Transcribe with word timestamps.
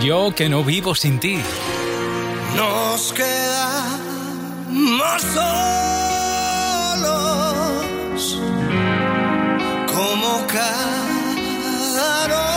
Yo 0.00 0.32
que 0.34 0.48
no 0.48 0.64
vivo 0.64 0.94
sin 0.94 1.18
ti. 1.18 1.38
Nos 2.56 3.12
queda 3.12 3.98
más 4.68 5.20
solos 5.22 5.42
como 9.94 10.46
cada 10.46 12.47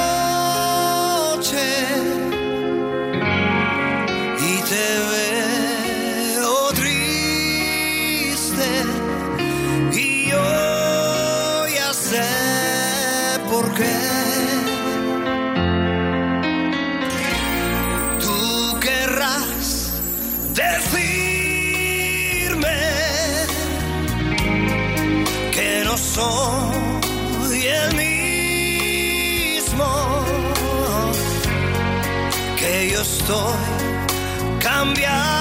estoy 33.32 33.56
cambiando 34.60 35.32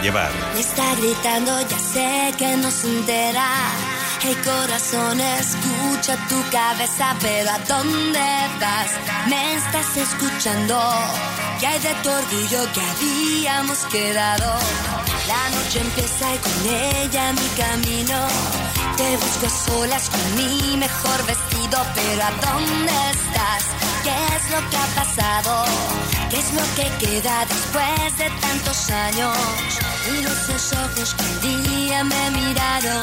Llevar. 0.00 0.32
Me 0.54 0.60
está 0.60 0.94
gritando, 0.96 1.60
ya 1.68 1.78
sé 1.78 2.34
que 2.38 2.56
no 2.56 2.70
se 2.70 2.88
entera. 2.88 3.46
Hey 4.20 4.36
corazón, 4.42 5.20
escucha 5.20 6.16
tu 6.28 6.42
cabeza, 6.50 7.14
pero 7.20 7.50
¿a 7.50 7.58
dónde 7.58 8.20
vas? 8.58 8.90
Me 9.28 9.54
estás 9.54 9.96
escuchando. 9.96 10.80
¿Qué 11.60 11.66
hay 11.66 11.78
de 11.78 11.94
tu 12.02 12.10
orgullo 12.10 12.72
que 12.72 12.80
habíamos 12.80 13.78
quedado? 13.92 14.58
La 15.28 15.50
noche 15.56 15.80
empieza 15.80 16.34
y 16.34 16.38
con 16.38 16.74
ella 16.74 17.32
mi 17.34 17.48
camino. 17.62 18.28
Te 18.96 19.16
busco 19.16 19.48
solas 19.48 20.08
con 20.08 20.36
mi 20.36 20.76
mejor 20.78 21.26
vestido, 21.26 21.78
pero 21.94 22.22
¿a 22.22 22.30
dónde 22.52 22.92
estás? 23.10 23.64
¿Qué 24.02 24.36
es 24.36 24.50
lo 24.50 24.70
que 24.70 24.76
ha 24.76 24.86
pasado? 24.94 25.64
¿Qué 26.30 26.38
es 26.38 26.52
lo 26.54 26.62
que 26.76 27.06
queda 27.06 27.44
después 27.72 28.18
de 28.18 28.30
tantos 28.40 28.90
años? 28.90 29.36
Miro 30.10 30.30
esos 30.30 30.72
ojos 30.72 31.14
que 31.14 31.46
un 31.46 31.62
día 31.64 32.04
me 32.04 32.30
miraron. 32.30 33.02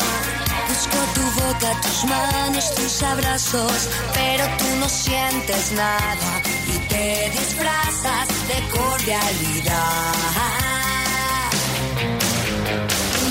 Busco 0.68 0.98
tu 1.16 1.22
boca, 1.42 1.82
tus 1.82 2.06
manos, 2.06 2.76
tus 2.76 3.04
abrazos, 3.04 3.90
pero 4.14 4.46
tú 4.58 4.66
no 4.80 4.88
sientes 4.88 5.72
nada 5.72 6.42
y 6.68 6.78
te 6.88 7.30
disfrazas 7.32 8.28
de 8.48 8.78
cordialidad. 8.78 10.14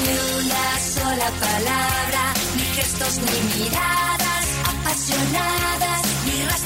Ni 0.05 0.15
una 0.43 0.79
sola 0.95 1.31
palabra, 1.47 2.35
ni 2.57 2.65
gestos 2.75 3.19
ni 3.19 3.63
miradas 3.63 4.47
apasionadas, 4.73 6.03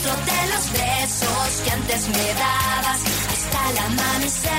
rastro 0.02 0.14
de 0.24 0.40
los 0.52 0.72
besos 0.72 1.62
que 1.64 1.70
antes 1.70 2.08
me 2.08 2.34
dabas 2.34 3.00
hasta 3.32 3.70
el 3.70 3.78
amanecer. 3.78 4.50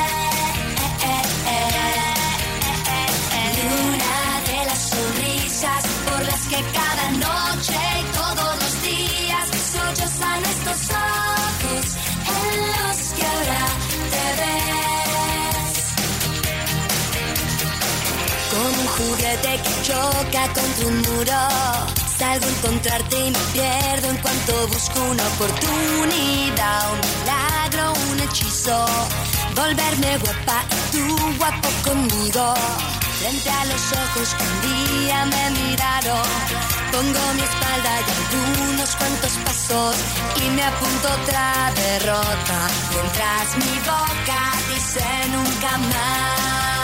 Ni 3.55 3.63
una 3.89 4.15
de 4.47 4.65
las 4.65 4.81
sonrisas 4.89 5.83
por 6.05 6.25
las 6.25 6.41
que 6.47 6.63
cada 6.73 7.11
noche 7.11 7.79
y 7.99 8.03
todos 8.13 8.55
los 8.61 8.73
días 8.83 9.47
sollozan 9.71 10.43
estos 10.43 10.81
ojos 10.95 11.85
en 12.35 12.57
los 12.67 12.97
que 13.13 13.25
ahora 13.25 13.65
te 14.11 14.25
ves. 14.41 15.75
Como 18.51 18.81
un 18.81 18.87
juguete 18.87 19.51
que 19.63 19.73
choca 19.83 20.43
contra 20.53 20.87
un 20.87 20.97
muro. 21.01 22.02
Salgo 22.17 22.45
a 22.45 22.49
encontrarte 22.49 23.17
y 23.17 23.31
me 23.31 23.39
pierdo 23.53 24.09
en 24.09 24.17
cuanto 24.17 24.67
busco 24.67 25.01
una 25.03 25.23
oportunidad, 25.27 26.91
un 26.93 26.99
milagro, 27.09 27.93
un 28.11 28.19
hechizo. 28.19 28.85
Volverme 29.55 30.17
guapa 30.17 30.63
y 30.69 30.91
tú 30.91 31.17
guapo 31.37 31.69
conmigo. 31.83 32.53
Frente 33.19 33.49
a 33.49 33.65
los 33.65 33.91
ojos 33.93 34.35
que 34.35 34.43
un 34.43 35.05
día 35.05 35.25
me 35.25 35.49
miraron. 35.59 36.27
Pongo 36.91 37.33
mi 37.33 37.41
espalda 37.41 37.91
y 37.99 38.11
algunos 38.21 38.95
cuantos 38.95 39.31
pasos 39.45 39.95
y 40.37 40.49
me 40.51 40.63
apunto 40.63 41.07
otra 41.21 41.73
derrota. 41.75 42.67
Mientras 42.91 43.57
mi 43.57 43.79
boca 43.79 44.39
dice 44.69 45.03
nunca 45.31 45.77
más. 45.77 46.82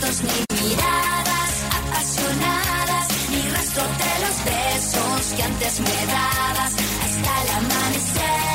Gestos 0.00 0.22
ni 0.22 0.44
miradas 0.62 1.54
apasionadas, 1.78 3.06
ni 3.30 3.40
rastro 3.50 3.82
de 3.82 4.14
los 4.24 4.36
besos 4.44 5.32
que 5.36 5.42
antes 5.42 5.80
me 5.80 6.06
dabas 6.06 6.72
hasta 7.04 7.42
el 7.42 7.48
amanecer. 7.58 8.50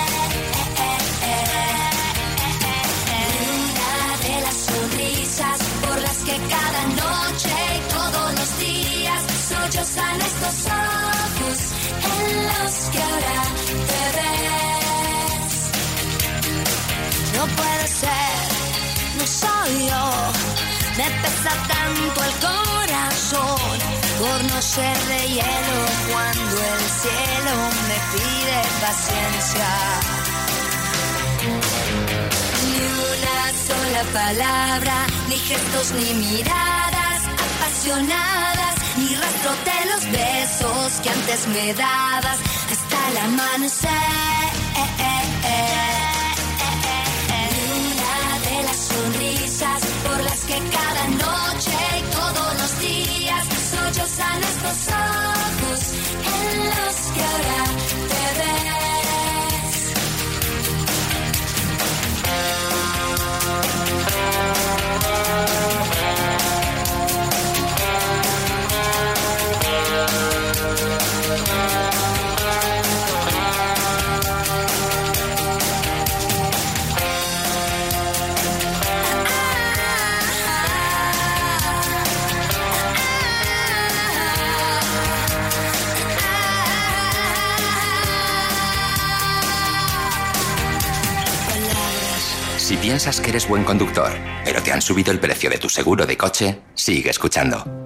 Una 3.55 4.17
de 4.27 4.35
las 4.41 4.55
sonrisas 4.55 5.59
por 5.85 6.01
las 6.01 6.17
que 6.17 6.37
cada 6.55 6.81
noche 7.03 7.53
y 7.75 7.79
todos 7.93 8.33
los 8.39 8.59
días 8.59 9.21
sollozan 9.49 10.21
estos 10.21 10.57
ojos 10.65 11.57
en 12.15 12.43
los 12.51 12.73
que 12.91 12.99
ahora 13.03 13.43
te 13.89 14.03
ves. 14.17 15.53
No 17.35 17.43
puede 17.55 17.87
ser, 17.87 18.47
no 19.17 19.25
soy 19.27 19.87
yo. 19.89 20.74
Me 20.97 21.03
pesa 21.03 21.51
tanto 21.67 22.23
el 22.23 22.33
corazón 22.39 23.79
por 24.17 24.43
no 24.45 24.61
ser 24.61 24.97
de 25.11 25.27
hielo 25.27 25.79
cuando 26.09 26.55
el 26.73 26.83
cielo 27.01 27.55
me 27.89 27.97
pide 28.13 28.57
paciencia. 28.79 29.69
Ni 32.63 32.77
una 33.11 33.39
sola 33.67 34.03
palabra, 34.13 34.95
ni 35.27 35.35
gestos, 35.35 35.91
ni 35.91 36.13
miradas 36.13 37.21
apasionadas, 37.45 38.75
ni 38.97 39.15
rastro 39.15 39.51
de 39.69 39.79
los 39.91 40.03
besos 40.11 41.01
que 41.03 41.09
antes 41.09 41.47
me 41.47 41.73
dabas 41.73 42.39
hasta 42.71 43.09
el 43.09 43.17
amanecer. 43.17 44.49
Ni 47.51 47.63
una 47.83 48.39
de 48.49 48.63
las 48.63 48.77
sonrisas 48.77 49.84
que 50.47 50.59
cada 50.69 51.07
noche 51.07 51.77
y 51.97 52.01
todos 52.11 52.53
los 52.59 52.79
días 52.79 53.45
sollozan 53.71 54.43
estos 54.43 54.93
ojos 54.93 55.79
en 56.23 56.65
los 56.69 56.95
que 57.13 57.23
ahora 57.23 57.63
te 58.09 58.39
ves. 58.39 58.94
Piensas 92.85 93.19
que 93.19 93.31
eres 93.31 93.47
buen 93.47 93.63
conductor, 93.63 94.11
pero 94.43 94.61
te 94.61 94.71
han 94.71 94.79
subido 94.79 95.11
el 95.11 95.19
precio 95.19 95.49
de 95.49 95.57
tu 95.57 95.69
seguro 95.69 96.05
de 96.05 96.17
coche, 96.17 96.61
sigue 96.75 97.09
escuchando. 97.09 97.84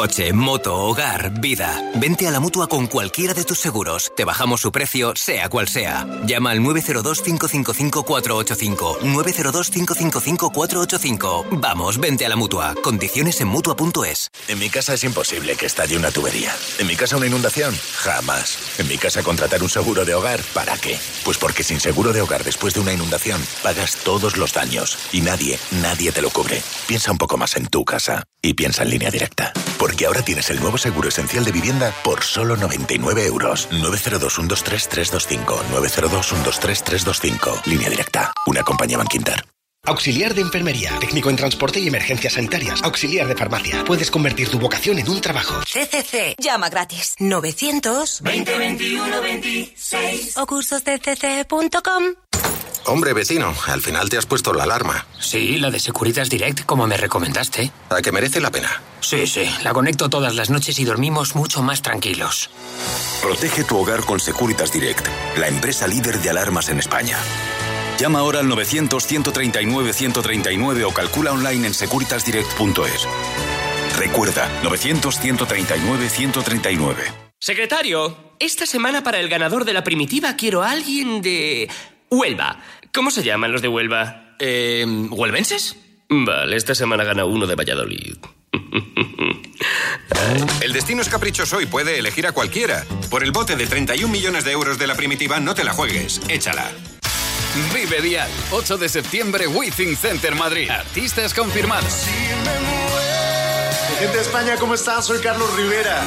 Coche, 0.00 0.32
moto, 0.32 0.76
hogar, 0.76 1.42
vida. 1.42 1.78
Vente 1.96 2.26
a 2.26 2.30
la 2.30 2.40
mutua 2.40 2.68
con 2.68 2.86
cualquiera 2.86 3.34
de 3.34 3.44
tus 3.44 3.58
seguros. 3.58 4.10
Te 4.16 4.24
bajamos 4.24 4.62
su 4.62 4.72
precio, 4.72 5.12
sea 5.14 5.50
cual 5.50 5.68
sea. 5.68 6.06
Llama 6.24 6.52
al 6.52 6.60
902-555-485. 6.60 9.00
902-555-485. 9.00 11.60
Vamos, 11.60 11.98
vente 11.98 12.24
a 12.24 12.30
la 12.30 12.36
mutua. 12.36 12.74
Condiciones 12.82 13.42
en 13.42 13.48
mutua.es. 13.48 14.30
En 14.48 14.58
mi 14.58 14.70
casa 14.70 14.94
es 14.94 15.04
imposible 15.04 15.54
que 15.54 15.66
estalle 15.66 15.98
una 15.98 16.10
tubería. 16.10 16.50
En 16.78 16.86
mi 16.86 16.96
casa 16.96 17.18
una 17.18 17.26
inundación, 17.26 17.74
jamás. 17.96 18.56
En 18.78 18.88
mi 18.88 18.96
casa 18.96 19.22
contratar 19.22 19.62
un 19.62 19.68
seguro 19.68 20.06
de 20.06 20.14
hogar, 20.14 20.40
¿para 20.54 20.78
qué? 20.78 20.98
Pues 21.26 21.36
porque 21.36 21.62
sin 21.62 21.78
seguro 21.78 22.14
de 22.14 22.22
hogar 22.22 22.42
después 22.42 22.72
de 22.72 22.80
una 22.80 22.94
inundación, 22.94 23.44
pagas 23.62 23.96
todos 23.96 24.38
los 24.38 24.54
daños 24.54 24.96
y 25.12 25.20
nadie, 25.20 25.58
nadie 25.72 26.10
te 26.10 26.22
lo 26.22 26.30
cubre. 26.30 26.62
Piensa 26.88 27.12
un 27.12 27.18
poco 27.18 27.36
más 27.36 27.54
en 27.56 27.66
tu 27.66 27.84
casa 27.84 28.24
y 28.42 28.54
piensa 28.54 28.82
en 28.82 28.90
línea 28.90 29.10
directa. 29.10 29.52
Porque 29.78 30.06
ahora 30.06 30.22
tienes 30.22 30.50
el 30.50 30.60
nuevo 30.60 30.78
seguro 30.78 31.08
esencial 31.08 31.44
de 31.44 31.52
vivienda 31.52 31.92
por 32.04 32.22
solo 32.22 32.56
99 32.56 33.26
euros. 33.26 33.68
902-123-325. 33.70 35.62
902-123-325. 35.70 37.66
Línea 37.66 37.90
directa. 37.90 38.32
Una 38.46 38.62
compañía 38.62 38.98
Banquinter. 38.98 39.44
Auxiliar 39.86 40.34
de 40.34 40.42
enfermería, 40.42 40.98
técnico 41.00 41.30
en 41.30 41.36
transporte 41.36 41.80
y 41.80 41.88
emergencias 41.88 42.34
sanitarias, 42.34 42.82
auxiliar 42.82 43.26
de 43.26 43.34
farmacia. 43.34 43.82
Puedes 43.84 44.10
convertir 44.10 44.50
tu 44.50 44.58
vocación 44.58 44.98
en 44.98 45.08
un 45.08 45.20
trabajo. 45.22 45.54
CCC. 45.64 46.34
Llama 46.38 46.68
gratis. 46.68 47.14
900 47.18 48.20
20 48.20 48.58
21 48.58 49.20
26 49.22 50.36
o 50.36 50.46
cursosdcc.com. 50.46 52.04
Hombre, 52.90 53.12
vecino, 53.12 53.54
al 53.68 53.82
final 53.82 54.08
te 54.08 54.18
has 54.18 54.26
puesto 54.26 54.52
la 54.52 54.64
alarma. 54.64 55.06
Sí, 55.20 55.58
la 55.58 55.70
de 55.70 55.78
Securitas 55.78 56.28
Direct, 56.28 56.64
como 56.64 56.88
me 56.88 56.96
recomendaste. 56.96 57.70
¿A 57.88 58.02
que 58.02 58.10
merece 58.10 58.40
la 58.40 58.50
pena? 58.50 58.82
Sí, 58.98 59.28
sí, 59.28 59.48
la 59.62 59.72
conecto 59.72 60.10
todas 60.10 60.34
las 60.34 60.50
noches 60.50 60.76
y 60.80 60.84
dormimos 60.84 61.36
mucho 61.36 61.62
más 61.62 61.82
tranquilos. 61.82 62.50
Protege 63.22 63.62
tu 63.62 63.78
hogar 63.78 64.04
con 64.04 64.18
Securitas 64.18 64.72
Direct, 64.72 65.06
la 65.36 65.46
empresa 65.46 65.86
líder 65.86 66.18
de 66.18 66.30
alarmas 66.30 66.68
en 66.68 66.80
España. 66.80 67.16
Llama 68.00 68.18
ahora 68.18 68.40
al 68.40 68.48
900-139-139 68.48 70.84
o 70.84 70.92
calcula 70.92 71.30
online 71.30 71.68
en 71.68 71.74
securitasdirect.es. 71.74 73.06
Recuerda, 73.98 74.50
900-139-139. 74.64 76.96
Secretario, 77.38 78.16
esta 78.40 78.66
semana 78.66 79.04
para 79.04 79.20
el 79.20 79.28
ganador 79.28 79.64
de 79.64 79.74
la 79.74 79.84
primitiva 79.84 80.34
quiero 80.34 80.64
a 80.64 80.72
alguien 80.72 81.22
de 81.22 81.70
Huelva. 82.10 82.58
¿Cómo 82.92 83.10
se 83.10 83.22
llaman 83.22 83.52
los 83.52 83.62
de 83.62 83.68
Huelva? 83.68 84.34
Eh, 84.38 84.84
¿Huelvenses? 85.10 85.76
Vale, 86.08 86.56
esta 86.56 86.74
semana 86.74 87.04
gana 87.04 87.24
uno 87.24 87.46
de 87.46 87.54
Valladolid. 87.54 88.16
El 90.60 90.72
destino 90.72 91.02
es 91.02 91.08
caprichoso 91.08 91.60
y 91.60 91.66
puede 91.66 91.98
elegir 91.98 92.26
a 92.26 92.32
cualquiera. 92.32 92.84
Por 93.10 93.22
el 93.22 93.32
bote 93.32 93.56
de 93.56 93.66
31 93.66 94.12
millones 94.12 94.44
de 94.44 94.52
euros 94.52 94.78
de 94.78 94.86
la 94.86 94.94
primitiva, 94.94 95.40
no 95.40 95.54
te 95.54 95.64
la 95.64 95.72
juegues. 95.72 96.20
Échala. 96.28 96.70
Vive 97.74 98.00
Dial, 98.00 98.30
8 98.52 98.78
de 98.78 98.88
septiembre, 98.88 99.46
Withing 99.46 99.96
Center 99.96 100.34
Madrid. 100.34 100.70
Artistas 100.70 101.34
confirmados. 101.34 102.06
Gente 103.98 104.16
de 104.16 104.22
España, 104.22 104.56
¿cómo 104.56 104.74
están? 104.74 105.02
Soy 105.02 105.20
Carlos 105.20 105.54
Rivera. 105.56 106.04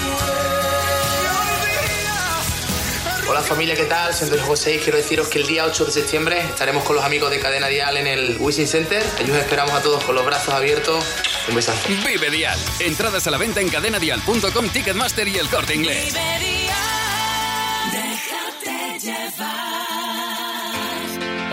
Hola 3.26 3.42
familia, 3.42 3.76
¿qué 3.76 3.86
tal? 3.86 4.14
Soy 4.14 4.26
Andrés 4.26 4.44
José 4.46 4.76
y 4.76 4.80
quiero 4.80 4.98
deciros 4.98 5.28
que 5.30 5.40
el 5.40 5.48
día 5.48 5.66
8 5.66 5.86
de 5.86 5.92
septiembre 5.92 6.40
estaremos 6.42 6.84
con 6.84 6.96
los 6.96 7.06
amigos 7.06 7.32
de 7.32 7.40
Cadena 7.40 7.68
Dial 7.68 7.96
en 7.98 8.08
el 8.08 8.38
Wishing 8.40 8.68
Center. 8.68 9.04
Allí 9.18 9.32
os 9.32 9.38
esperamos 9.38 9.74
a 9.74 9.82
todos 9.82 10.04
con 10.04 10.16
los 10.16 10.26
brazos 10.26 10.54
abiertos. 10.54 11.04
Un 11.48 11.56
besazo. 11.56 11.88
Vive 12.06 12.30
Dial. 12.30 12.60
Entradas 12.80 13.26
a 13.28 13.32
la 13.32 13.38
venta 13.38 13.62
en 13.62 13.70
cadenadial.com, 13.70 14.70
Ticketmaster 14.70 15.28
y 15.28 15.38
el 15.38 15.50
corte 15.50 15.74
inglés. 15.74 16.14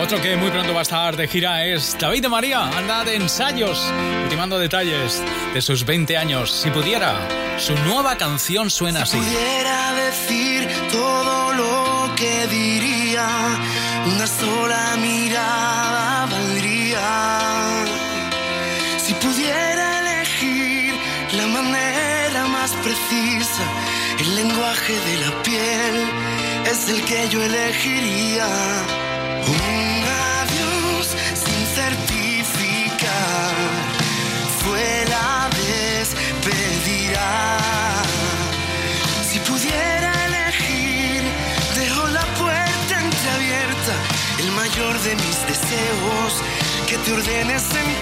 Otro 0.01 0.19
que 0.19 0.35
muy 0.35 0.49
pronto 0.49 0.73
va 0.73 0.79
a 0.79 0.81
estar 0.81 1.15
de 1.15 1.27
gira 1.27 1.63
es 1.63 1.95
David 1.99 2.23
de 2.23 2.29
María. 2.29 2.63
Anda 2.75 3.03
de 3.03 3.17
ensayos, 3.17 3.79
ultimando 4.23 4.57
detalles 4.57 5.21
de 5.53 5.61
sus 5.61 5.85
20 5.85 6.17
años. 6.17 6.49
Si 6.51 6.71
pudiera, 6.71 7.27
su 7.59 7.75
nueva 7.75 8.17
canción 8.17 8.71
suena 8.71 9.03
así. 9.03 9.17
pudiera 9.17 9.93
decir 9.93 10.67
todo 10.91 11.53
lo 11.53 12.15
que 12.15 12.47
diría, 12.47 13.27
una 14.07 14.25
sola 14.25 14.97
mirada 14.99 16.25
valdría. 16.25 17.85
Si 18.97 19.13
pudiera 19.13 19.99
elegir 19.99 20.95
la 21.33 21.45
manera 21.45 22.47
más 22.47 22.71
precisa, 22.71 23.63
el 24.19 24.35
lenguaje 24.35 24.93
de 24.93 25.17
la 25.19 25.43
piel 25.43 26.09
es 26.71 26.89
el 26.89 27.05
que 27.05 27.29
yo 27.29 27.43
elegiría. 27.43 29.10
Un 29.47 30.03
adiós 30.39 31.07
sin 31.33 31.65
certificar 31.75 33.53
fue 34.63 35.05
la 35.09 35.49
despedida. 35.63 37.27
Si 39.27 39.39
pudiera 39.39 40.11
elegir, 40.25 41.23
dejo 41.75 42.07
la 42.07 42.25
puerta 42.41 42.99
entreabierta, 42.99 43.93
el 44.39 44.51
mayor 44.51 44.99
de 45.01 45.15
mis 45.15 45.37
deseos, 45.47 46.43
que 46.87 46.97
te 46.97 47.13
ordenes 47.13 47.63
en 47.75 48.00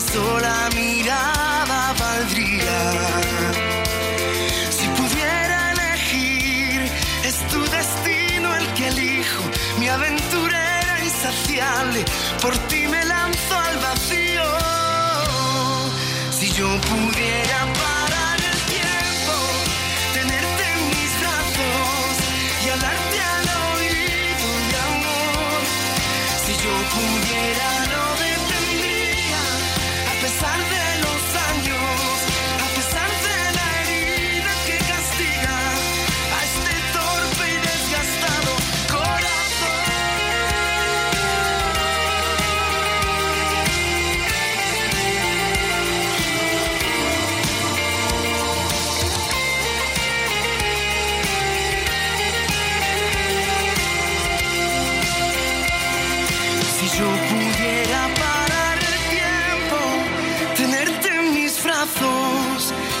sola 0.00 0.70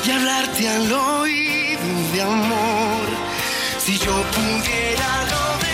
y 0.06 0.10
hablarte 0.12 0.68
al 0.68 0.92
oído 0.92 2.12
de 2.12 2.22
amor. 2.22 3.06
Si 3.78 3.98
yo 3.98 4.12
pudiera 4.32 5.24
lograr 5.24 5.69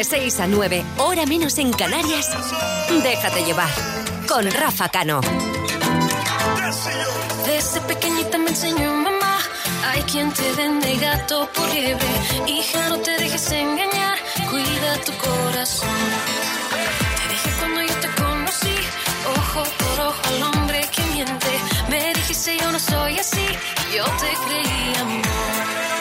De 0.00 0.04
6 0.04 0.40
a 0.40 0.46
9, 0.46 0.82
hora 0.96 1.26
menos 1.26 1.58
en 1.58 1.74
Canarias, 1.74 2.26
déjate 3.02 3.44
llevar 3.44 3.68
con 4.26 4.50
Rafa 4.50 4.88
Cano. 4.88 5.20
Desde 7.44 7.82
pequeñita 7.82 8.38
me 8.38 8.48
enseñó 8.48 8.94
mamá, 8.94 9.36
hay 9.90 10.00
quien 10.04 10.32
te 10.32 10.52
vende 10.52 10.96
gato 10.96 11.46
por 11.54 11.68
liebre. 11.68 12.08
Hija, 12.46 12.88
no 12.88 12.96
te 12.96 13.10
dejes 13.10 13.52
engañar, 13.52 14.16
cuida 14.48 14.96
tu 15.04 15.12
corazón. 15.18 15.98
Te 16.70 17.32
dije 17.34 17.50
cuando 17.58 17.82
yo 17.82 17.94
te 18.00 18.08
conocí, 18.22 18.76
ojo 19.36 19.64
por 19.80 20.06
ojo 20.06 20.22
al 20.28 20.42
hombre 20.44 20.80
que 20.96 21.02
miente. 21.12 21.52
Me 21.90 22.14
dijiste 22.14 22.56
yo 22.56 22.72
no 22.72 22.78
soy 22.78 23.18
así, 23.18 23.46
yo 23.94 24.04
te 24.04 24.32
creí 24.46 24.94
amor. 24.98 25.99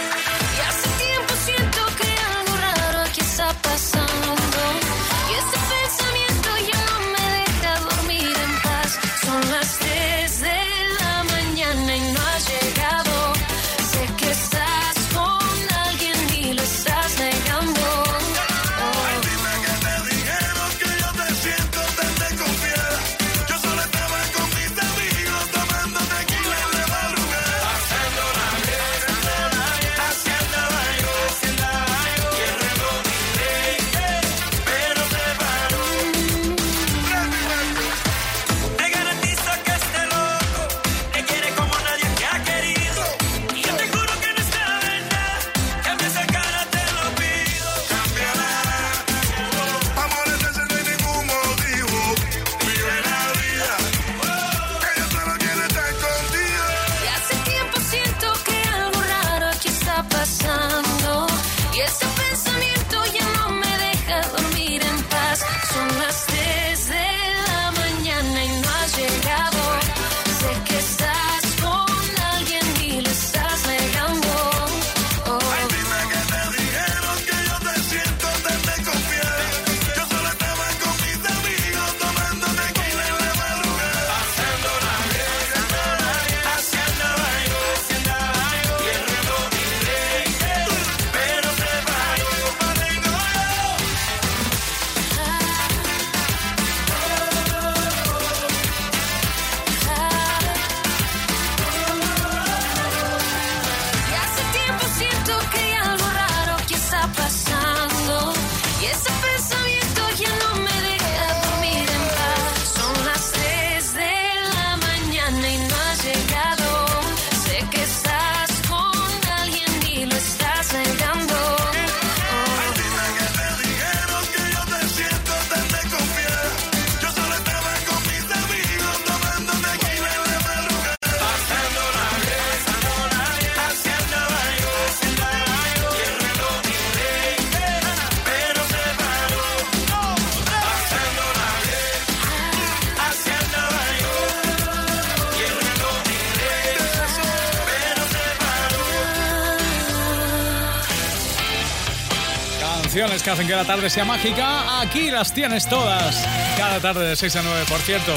Canciones 153.10 153.24
que 153.24 153.30
hacen 153.32 153.48
que 153.48 153.56
la 153.56 153.66
tarde 153.66 153.90
sea 153.90 154.06
mágica, 154.06 154.82
aquí 154.82 155.10
las 155.10 155.34
tienes 155.34 155.68
todas. 155.68 156.24
Cada 156.58 156.80
tarde 156.80 157.08
de 157.08 157.16
6 157.16 157.38
a 157.38 157.42
9, 157.42 157.66
por 157.68 157.80
cierto. 157.80 158.14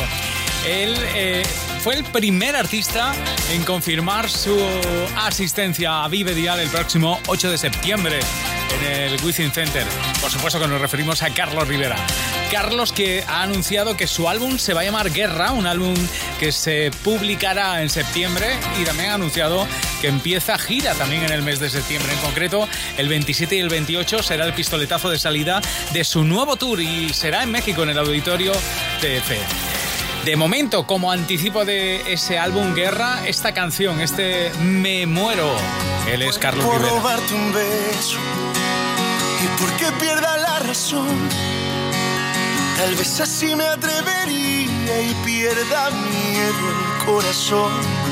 Él 0.66 0.94
eh, 1.14 1.42
fue 1.80 1.94
el 1.94 2.04
primer 2.04 2.54
artista 2.56 3.14
en 3.50 3.64
confirmar 3.64 4.28
su 4.28 4.54
asistencia 5.16 6.04
a 6.04 6.08
Vive 6.08 6.34
Dial 6.34 6.60
el 6.60 6.68
próximo 6.68 7.18
8 7.26 7.50
de 7.50 7.58
septiembre 7.58 8.20
en 8.80 8.92
el 8.92 9.24
Within 9.24 9.50
Center. 9.50 9.86
Por 10.20 10.30
supuesto 10.30 10.60
que 10.60 10.68
nos 10.68 10.80
referimos 10.80 11.22
a 11.22 11.30
Carlos 11.30 11.66
Rivera. 11.66 11.96
Carlos 12.50 12.92
que 12.92 13.24
ha 13.26 13.42
anunciado 13.42 13.96
que 13.96 14.06
su 14.06 14.28
álbum 14.28 14.58
se 14.58 14.74
va 14.74 14.82
a 14.82 14.84
llamar 14.84 15.10
Guerra, 15.10 15.52
un 15.52 15.66
álbum 15.66 15.94
que 16.38 16.52
se 16.52 16.90
publicará 17.02 17.80
en 17.80 17.88
septiembre 17.88 18.46
y 18.78 18.84
también 18.84 19.10
ha 19.10 19.14
anunciado 19.14 19.66
que 20.02 20.08
empieza 20.08 20.58
gira 20.58 20.94
también 20.94 21.22
en 21.22 21.30
el 21.30 21.42
mes 21.42 21.60
de 21.60 21.70
septiembre. 21.70 22.12
En 22.12 22.18
concreto, 22.18 22.68
el 22.98 23.08
27 23.08 23.54
y 23.54 23.60
el 23.60 23.68
28 23.68 24.24
será 24.24 24.44
el 24.44 24.52
pistoletazo 24.52 25.08
de 25.08 25.18
salida 25.18 25.62
de 25.92 26.02
su 26.02 26.24
nuevo 26.24 26.56
tour 26.56 26.80
y 26.80 27.10
será 27.14 27.44
en 27.44 27.52
México 27.52 27.84
en 27.84 27.90
el 27.90 27.98
auditorio 27.98 28.50
TF. 29.00 30.24
De 30.24 30.34
momento, 30.34 30.88
como 30.88 31.12
anticipo 31.12 31.64
de 31.64 32.12
ese 32.12 32.36
álbum 32.36 32.74
Guerra, 32.74 33.24
esta 33.28 33.54
canción, 33.54 34.00
este 34.00 34.50
Me 34.60 35.06
Muero. 35.06 35.54
Él 36.10 36.22
es 36.22 36.36
Carlos 36.36 36.64
por 36.64 36.78
Rivera. 36.78 36.96
robarte 36.96 37.34
un 37.34 37.52
beso 37.52 38.18
y 39.40 39.60
porque 39.60 39.86
pierda 40.00 40.36
la 40.36 40.58
razón. 40.58 41.28
Tal 42.76 42.96
vez 42.96 43.20
así 43.20 43.54
me 43.54 43.66
atrevería 43.66 45.00
y 45.00 45.14
pierda 45.24 45.90
miedo 45.90 46.70
el 46.70 47.04
corazón. 47.06 48.11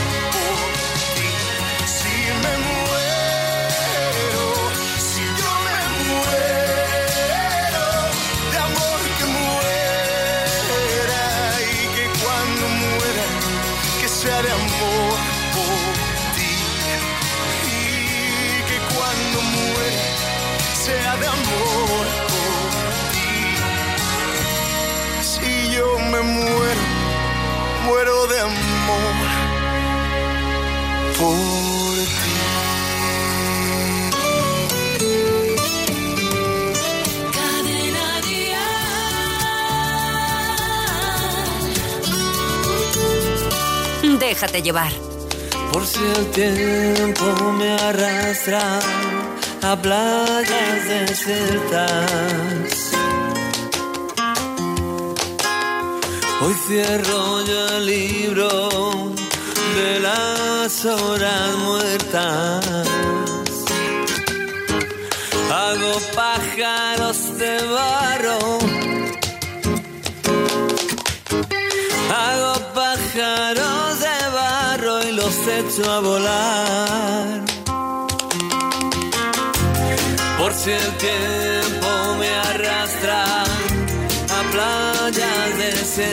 amor. 28.83 29.21
Déjate 44.19 44.61
llevar. 44.61 44.91
Por 45.73 45.85
si 45.85 45.99
el 45.99 46.31
tiempo 46.31 47.25
me 47.57 47.73
arrastra 47.73 48.79
a 49.61 49.75
playas 49.81 50.87
desiertas. 50.87 52.90
Hoy 56.43 56.55
cierro 56.67 57.45
yo 57.45 57.67
el 57.77 57.85
libro 57.85 58.49
de 59.75 59.99
las 59.99 60.85
horas 60.85 61.55
muertas. 61.57 62.87
Hago 65.51 65.93
pájaros 66.15 67.37
de 67.37 67.57
barro. 67.77 68.39
Hago 72.09 72.53
pájaros 72.73 73.99
de 73.99 74.17
barro 74.33 75.03
y 75.03 75.11
los 75.11 75.35
echo 75.47 75.91
a 75.91 75.99
volar. 75.99 77.41
Por 80.39 80.53
si 80.55 80.71
el 80.71 80.91
tiempo 80.97 81.80
Hoy 85.93 86.07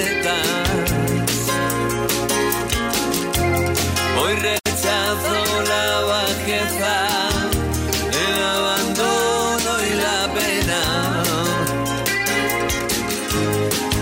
rechazo 4.35 5.62
la 5.69 6.01
bajeza, 6.01 7.07
el 8.11 8.43
abandono 8.43 9.71
y 9.85 9.95
la 9.95 10.35
pena. 10.35 10.81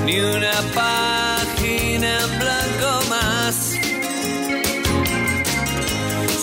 Ni 0.07 0.19
una 0.19 0.57
página 0.75 2.21
en 2.21 2.39
blanco 2.39 2.91
más. 3.11 3.55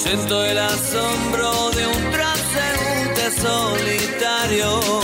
Siento 0.04 0.46
el 0.46 0.60
asombro 0.60 1.72
de 1.72 1.88
un 1.88 2.12
transeúnte 2.12 3.32
solitario. 3.42 5.03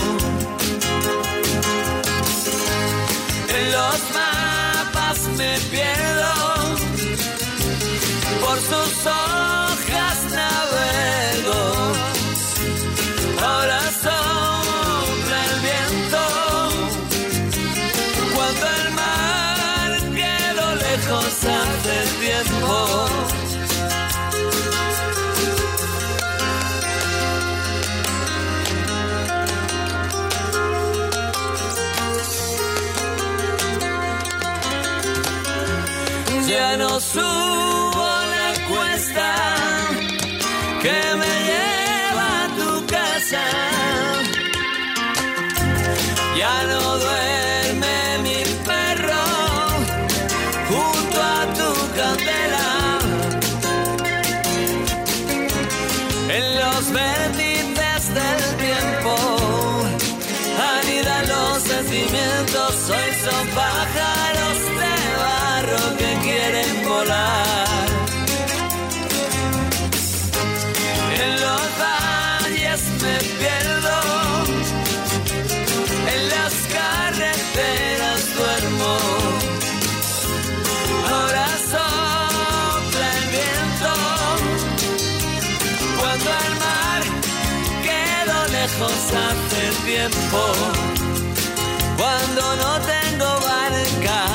Cuando 91.98 92.56
no 92.56 92.80
tengo 92.82 93.40
barca, 93.42 94.26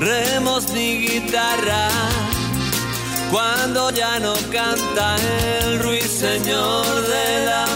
remos 0.00 0.70
ni 0.70 1.06
guitarra. 1.06 1.88
Cuando 3.30 3.90
ya 3.90 4.18
no 4.18 4.34
canta 4.52 5.16
el 5.60 5.80
ruiseñor 5.80 6.86
de 7.06 7.46
la 7.46 7.73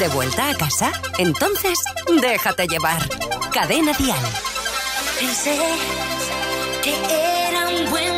¿De 0.00 0.08
vuelta 0.08 0.48
a 0.48 0.54
casa? 0.54 0.90
Entonces, 1.18 1.78
déjate 2.22 2.66
llevar. 2.66 3.06
Cadena 3.52 3.92
Dial. 3.92 4.16
Pensé 5.18 5.58
que 6.82 6.94
era 7.48 7.68
un 7.68 7.90
buen 7.90 8.09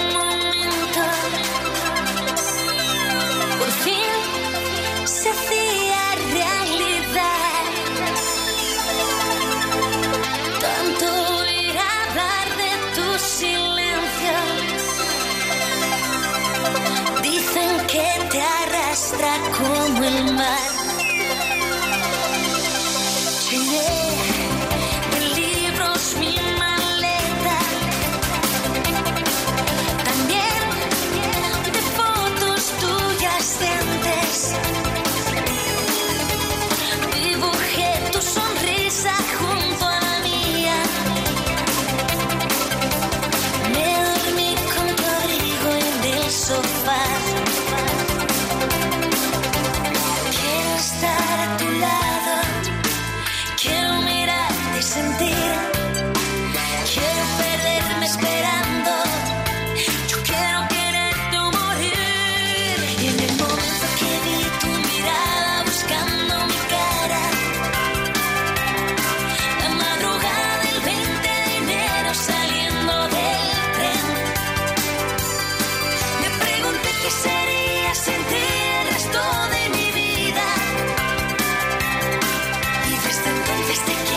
Everything 83.72 84.11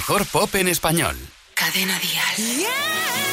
mejor 0.00 0.24
pop 0.24 0.54
en 0.54 0.66
español. 0.66 1.14
Cadena 1.54 1.98
Dial. 1.98 3.29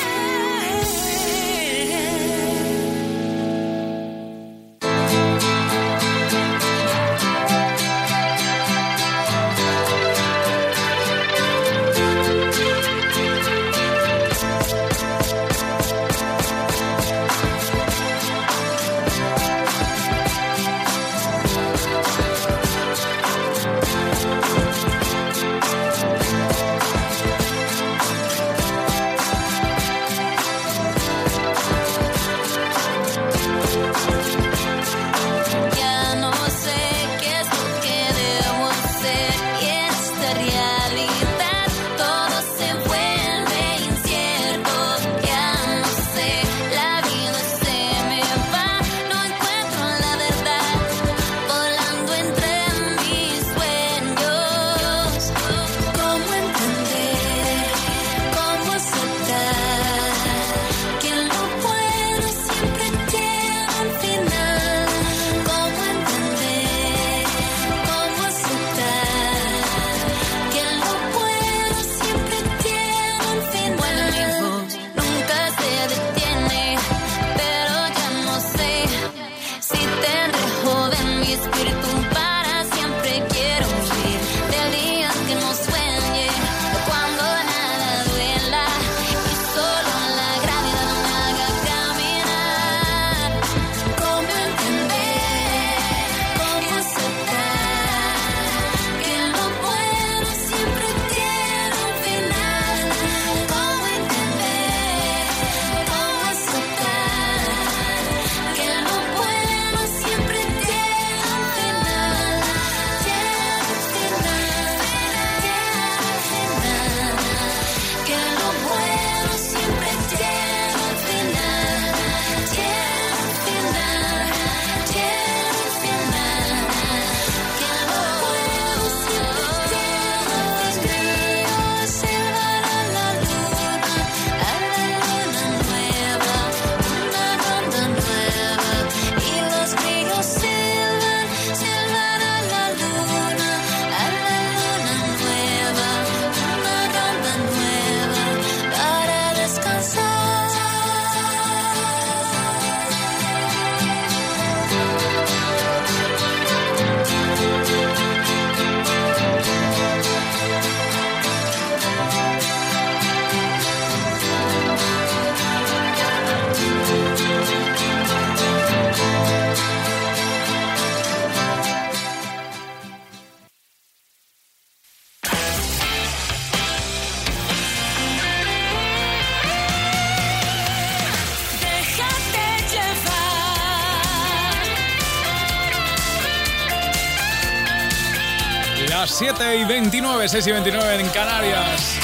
29, 190.27 190.29
6 190.29 190.47
y 190.47 190.51
29 190.51 190.99
en 190.99 191.09
Canarias. 191.09 191.99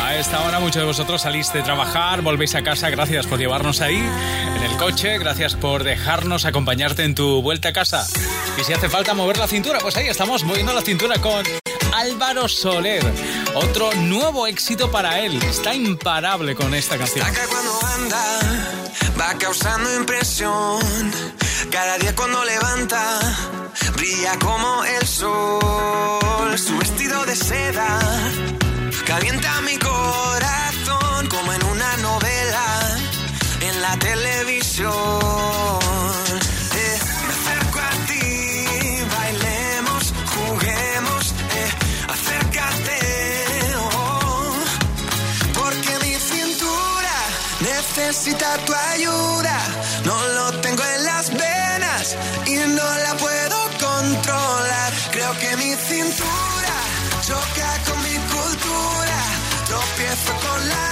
A 0.00 0.16
esta 0.16 0.40
hora 0.42 0.60
muchos 0.60 0.82
de 0.82 0.86
vosotros 0.86 1.22
salís 1.22 1.52
de 1.52 1.62
trabajar, 1.62 2.22
volvéis 2.22 2.54
a 2.54 2.62
casa, 2.62 2.90
gracias 2.90 3.26
por 3.26 3.38
llevarnos 3.38 3.80
ahí 3.80 3.96
en 3.96 4.62
el 4.62 4.76
coche, 4.76 5.18
gracias 5.18 5.54
por 5.54 5.84
dejarnos 5.84 6.44
acompañarte 6.44 7.04
en 7.04 7.14
tu 7.14 7.42
vuelta 7.42 7.70
a 7.70 7.72
casa. 7.72 8.06
Y 8.60 8.64
si 8.64 8.72
hace 8.72 8.88
falta 8.88 9.14
mover 9.14 9.38
la 9.38 9.48
cintura, 9.48 9.80
pues 9.80 9.96
ahí 9.96 10.06
estamos 10.06 10.44
moviendo 10.44 10.72
la 10.72 10.82
cintura 10.82 11.18
con 11.18 11.44
Álvaro 11.92 12.48
Soler. 12.48 13.02
Otro 13.54 13.92
nuevo 13.94 14.46
éxito 14.46 14.90
para 14.90 15.20
él. 15.20 15.42
Está 15.42 15.74
imparable 15.74 16.54
con 16.54 16.74
esta 16.74 16.98
canción. 16.98 17.26
cuando 17.50 17.86
anda, 17.96 18.38
va 19.20 19.38
causando 19.38 19.94
impresión. 19.96 20.80
Cada 21.70 21.98
día 21.98 22.14
cuando 22.14 22.44
levanta, 22.44 23.18
brilla 23.94 24.38
como 24.38 24.84
el 24.84 25.06
sol. 25.06 26.58
Su 26.58 26.76
vestido 26.78 27.24
de 27.24 27.36
seda 27.36 27.98
calienta 29.06 29.60
mi 29.62 29.76
corazón 29.78 31.26
como 31.28 31.52
en 31.52 31.64
una 31.64 31.96
novela 31.98 32.98
en 33.60 33.82
la 33.82 33.96
televisión. 33.98 34.92
Eh, 36.74 36.98
me 37.26 37.32
acerco 37.38 37.78
a 37.78 37.90
ti, 38.08 38.26
bailemos, 39.16 40.12
juguemos, 40.34 41.34
eh, 41.60 41.70
acércate, 42.14 43.00
oh, 43.76 44.54
porque 45.54 45.92
mi 46.04 46.14
cintura 46.14 47.16
necesita 47.60 48.58
tu 48.66 48.74
ayuda. 48.74 49.58
No 50.04 50.16
lo 50.36 50.60
tengo 50.60 50.82
en 50.84 51.04
las 51.04 51.30
venas 51.30 52.16
y 52.46 52.56
no 52.56 52.98
la 53.04 53.14
puedo 53.16 53.51
que 55.38 55.56
mi 55.56 55.74
cintura 55.74 56.76
choca 57.22 57.70
con 57.86 58.02
mi 58.02 58.16
cultura. 58.32 59.18
Tropiezo 59.66 60.32
con 60.46 60.68
la 60.68 60.91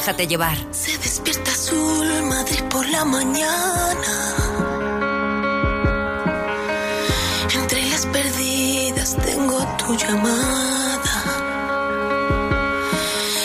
Déjate 0.00 0.26
llevar. 0.26 0.56
Se 0.70 0.96
despierta 0.96 1.50
azul, 1.50 2.08
Madrid 2.22 2.62
por 2.70 2.88
la 2.88 3.04
mañana. 3.04 4.14
Entre 7.54 7.86
las 7.90 8.06
perdidas 8.06 9.14
tengo 9.26 9.58
tu 9.76 9.94
llamada. 9.98 11.16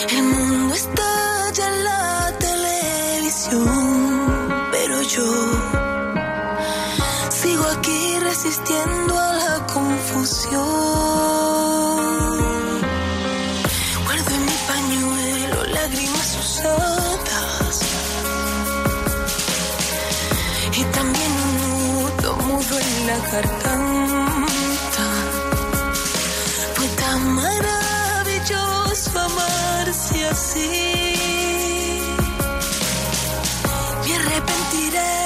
El 0.08 0.22
mundo 0.22 0.74
estalla 0.74 1.68
en 1.68 1.84
la 1.84 2.32
televisión, 2.38 3.68
pero 4.72 5.02
yo 5.02 5.30
sigo 7.28 7.64
aquí 7.64 8.18
resistiendo 8.20 9.18
a 9.18 9.32
la 9.34 9.66
confusión. 9.66 11.15
La 23.26 23.32
garganta. 23.32 25.06
Fue 26.74 26.88
tan 27.00 27.30
maravilloso 27.34 29.10
amarse 29.18 30.26
así. 30.26 30.70
Me 34.04 34.14
arrepentiré, 34.14 35.25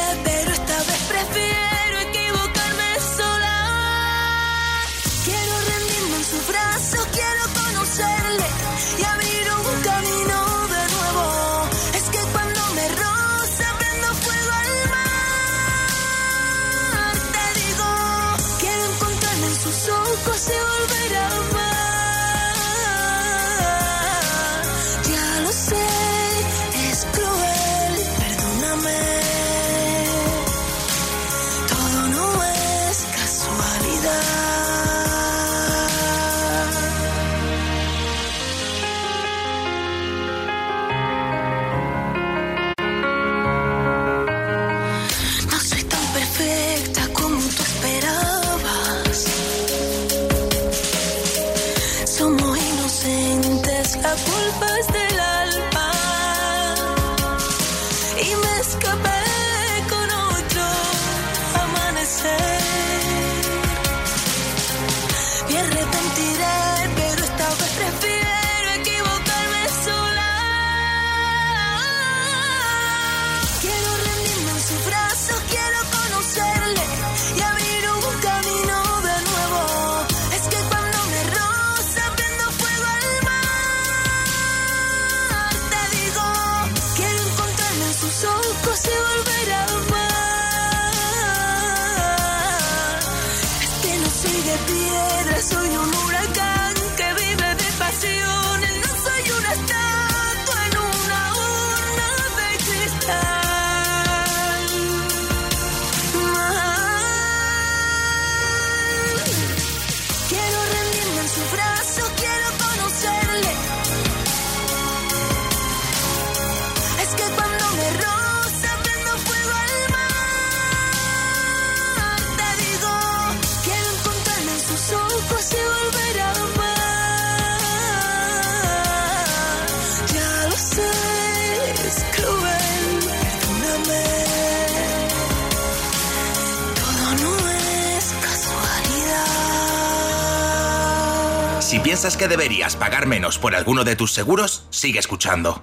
que 142.21 142.29
deberías 142.29 142.77
pagar 142.77 143.07
menos 143.07 143.39
por 143.39 143.57
alguno 143.57 143.83
de 143.83 143.97
tus 143.97 144.13
seguros, 144.13 144.65
sigue 144.69 144.99
escuchando. 144.99 145.63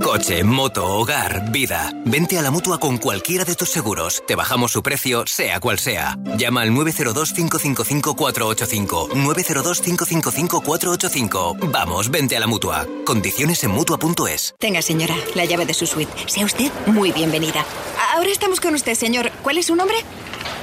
Coche, 0.00 0.44
moto, 0.44 0.86
hogar, 0.86 1.50
vida. 1.50 1.90
Vente 2.04 2.38
a 2.38 2.42
la 2.42 2.52
mutua 2.52 2.78
con 2.78 2.98
cualquiera 2.98 3.44
de 3.44 3.56
tus 3.56 3.70
seguros. 3.70 4.22
Te 4.24 4.36
bajamos 4.36 4.70
su 4.70 4.84
precio, 4.84 5.24
sea 5.26 5.58
cual 5.58 5.80
sea. 5.80 6.16
Llama 6.36 6.62
al 6.62 6.70
902-555-485. 6.70 9.10
902-555-485. 9.10 11.72
Vamos, 11.72 12.12
vente 12.12 12.36
a 12.36 12.40
la 12.40 12.46
mutua. 12.46 12.86
Condiciones 13.04 13.64
en 13.64 13.72
mutua.es. 13.72 14.54
Tenga, 14.60 14.82
señora, 14.82 15.16
la 15.34 15.44
llave 15.44 15.66
de 15.66 15.74
su 15.74 15.88
suite. 15.88 16.12
Sea 16.28 16.44
usted 16.44 16.70
muy 16.86 17.10
bienvenida. 17.10 17.66
Ahora 18.14 18.30
estamos 18.30 18.60
con 18.60 18.74
usted, 18.74 18.94
señor. 18.94 19.32
¿Cuál 19.42 19.58
es 19.58 19.66
su 19.66 19.74
nombre? 19.74 19.96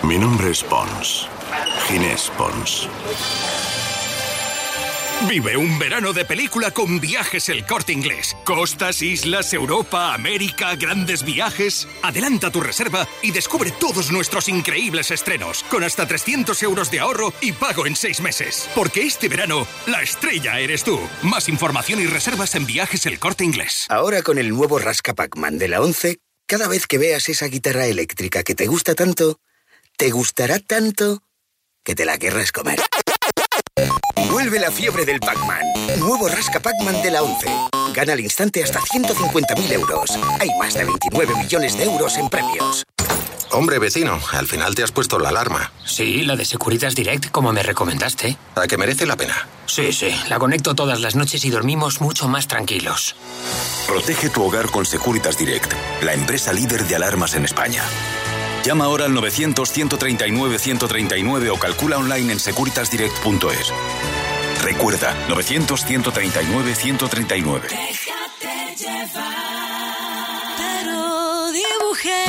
Mi 0.04 0.18
nombre 0.18 0.52
es 0.52 0.64
Pons. 0.64 1.28
Ginés 1.90 2.32
Pons. 2.38 2.88
Vive 5.26 5.58
un 5.58 5.78
verano 5.80 6.14
de 6.14 6.24
película 6.24 6.72
con 6.72 7.02
viajes 7.02 7.50
el 7.50 7.66
corte 7.66 7.92
inglés. 7.92 8.38
Costas, 8.46 9.02
islas, 9.02 9.52
Europa, 9.52 10.14
América, 10.14 10.76
grandes 10.76 11.26
viajes. 11.26 11.88
Adelanta 12.04 12.52
tu 12.52 12.62
reserva 12.62 13.08
y 13.24 13.32
descubre 13.32 13.72
todos 13.72 14.12
nuestros 14.12 14.48
increíbles 14.48 15.12
estrenos, 15.12 15.64
con 15.64 15.84
hasta 15.84 16.08
300 16.08 16.62
euros 16.64 16.92
de 16.92 17.00
ahorro 17.00 17.34
y 17.42 17.52
pago 17.52 17.86
en 17.88 17.96
seis 17.96 18.22
meses. 18.22 18.70
Porque 18.76 19.02
este 19.02 19.28
verano, 19.28 19.68
la 19.88 20.02
estrella 20.02 20.60
eres 20.60 20.84
tú. 20.84 21.00
Más 21.24 21.50
información 21.50 22.00
y 22.00 22.06
reservas 22.06 22.56
en 22.56 22.68
viajes 22.68 23.06
el 23.08 23.20
corte 23.20 23.44
inglés. 23.44 23.88
Ahora 23.90 24.22
con 24.22 24.38
el 24.38 24.50
nuevo 24.50 24.78
Rasca 24.78 25.14
Pac-Man 25.14 25.58
de 25.58 25.68
la 25.68 25.82
11, 25.82 26.20
cada 26.46 26.68
vez 26.68 26.86
que 26.88 27.00
veas 27.00 27.28
esa 27.28 27.48
guitarra 27.48 27.88
eléctrica 27.88 28.44
que 28.44 28.56
te 28.56 28.68
gusta 28.68 28.94
tanto, 28.94 29.40
te 29.98 30.12
gustará 30.12 30.60
tanto 30.60 31.24
que 31.84 31.96
te 31.96 32.06
la 32.06 32.18
querrás 32.18 32.52
comer. 32.52 32.80
Vuelve 34.30 34.60
la 34.60 34.72
fiebre 34.72 35.06
del 35.06 35.20
Pac-Man. 35.20 35.62
Nuevo 36.00 36.28
Rasca 36.28 36.60
Pac-Man 36.60 37.02
de 37.02 37.12
la 37.12 37.24
11. 37.24 37.48
Gana 37.94 38.14
al 38.14 38.20
instante 38.20 38.64
hasta 38.64 38.80
150.000 38.80 39.72
euros. 39.72 40.12
Hay 40.40 40.50
más 40.60 40.74
de 40.74 40.86
29 40.86 41.36
millones 41.36 41.78
de 41.78 41.84
euros 41.86 42.18
en 42.18 42.28
premios. 42.30 42.84
Hombre, 43.52 43.80
vecino, 43.80 44.20
al 44.34 44.46
final 44.46 44.76
te 44.76 44.84
has 44.84 44.92
puesto 44.92 45.18
la 45.20 45.30
alarma. 45.30 45.72
Sí, 45.86 46.24
la 46.24 46.36
de 46.36 46.44
Securitas 46.44 46.96
Direct, 46.96 47.32
como 47.32 47.54
me 47.54 47.64
recomendaste. 47.64 48.38
¿A 48.56 48.68
que 48.68 48.78
merece 48.78 49.06
la 49.06 49.16
pena? 49.16 49.48
Sí, 49.66 49.94
sí, 49.94 50.10
la 50.28 50.38
conecto 50.38 50.76
todas 50.76 51.00
las 51.00 51.16
noches 51.16 51.46
y 51.46 51.50
dormimos 51.50 52.02
mucho 52.02 52.28
más 52.28 52.48
tranquilos. 52.48 53.16
Protege 53.88 54.30
tu 54.30 54.44
hogar 54.44 54.70
con 54.70 54.86
Securitas 54.86 55.38
Direct, 55.38 55.72
la 56.02 56.14
empresa 56.14 56.52
líder 56.52 56.84
de 56.86 56.98
alarmas 56.98 57.36
en 57.36 57.46
España. 57.46 57.84
Llama 58.66 58.84
ahora 58.86 59.06
al 59.06 59.14
900-139-139 59.14 61.50
o 61.52 61.58
calcula 61.58 61.98
online 61.98 62.34
en 62.34 62.40
securitasdirect.es. 62.40 63.72
Recuerda, 64.62 65.16
900-139-139. 65.30 67.62
Pero 70.58 71.52
dibujé 71.52 72.26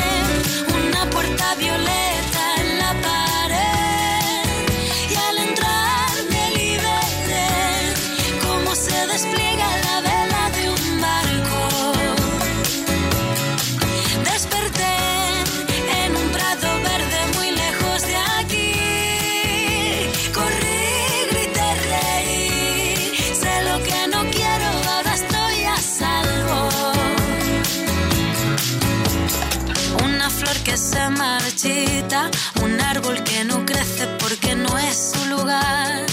marchita, 31.10 32.30
un 32.62 32.80
árbol 32.80 33.22
que 33.24 33.44
no 33.44 33.64
crece 33.64 34.06
porque 34.18 34.54
no 34.54 34.76
es 34.78 35.12
su 35.12 35.24
lugar. 35.26 36.06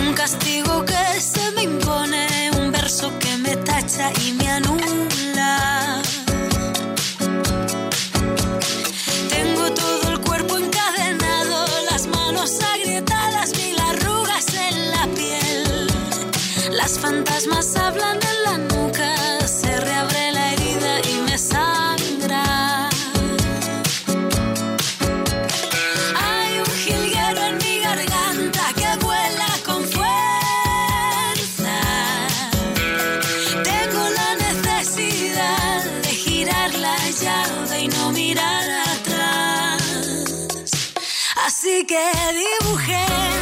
Un 0.00 0.12
castigo 0.14 0.84
que 0.84 1.20
se 1.20 1.50
me 1.52 1.62
impone, 1.64 2.50
un 2.58 2.72
verso 2.72 3.12
que 3.18 3.36
me 3.38 3.56
tacha 3.56 4.10
y 4.24 4.32
me 4.32 4.50
anula. 4.50 6.02
Tengo 9.28 9.70
todo 9.72 10.12
el 10.12 10.20
cuerpo 10.20 10.58
encadenado, 10.58 11.66
las 11.90 12.06
manos 12.06 12.58
agrietadas, 12.74 13.54
mil 13.56 13.78
arrugas 13.80 14.46
en 14.54 14.90
la 14.90 15.06
piel. 15.14 15.92
Las 16.72 16.98
fantasmas 16.98 17.76
hablan 17.76 18.18
en 18.32 18.42
la 18.44 18.58
nuca, 18.58 19.13
que 41.82 41.96
dibujé 42.32 43.33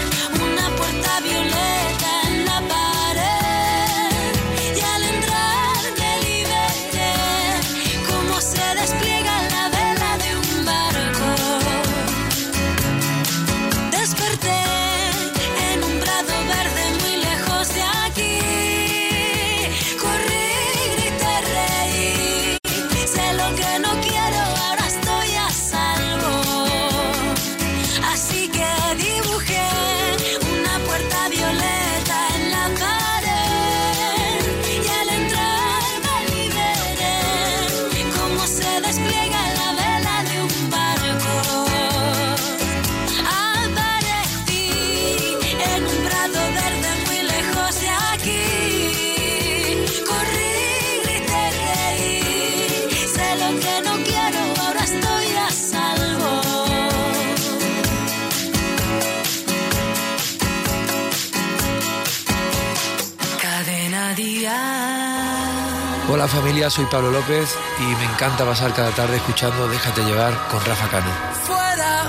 Hola 66.23 66.31
familia, 66.31 66.71
soy 66.71 66.87
Pablo 66.87 67.11
López 67.11 67.53
y 67.81 67.83
me 67.83 68.05
encanta 68.05 68.45
pasar 68.45 68.73
cada 68.73 68.93
tarde 68.93 69.17
escuchando 69.17 69.67
Déjate 69.67 70.05
llevar 70.05 70.33
con 70.53 70.65
Rafa 70.65 70.89
Cano. 70.89 71.11
Fuera, 71.45 72.05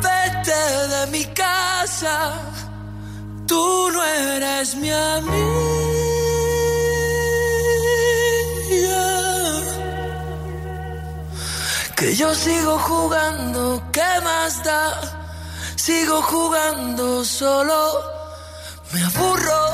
vete 0.00 0.88
de 0.88 1.06
mi 1.08 1.22
casa. 1.34 2.32
Tú 3.46 3.90
no 3.92 4.02
eres 4.02 4.74
mi 4.76 4.90
amiga. 4.90 5.34
Que 11.94 12.16
yo 12.16 12.34
sigo 12.34 12.78
jugando, 12.78 13.82
¿qué 13.92 14.20
más 14.24 14.64
da? 14.64 14.98
Sigo 15.76 16.22
jugando 16.22 17.22
solo, 17.22 18.00
me 18.94 19.02
aburro. 19.04 19.73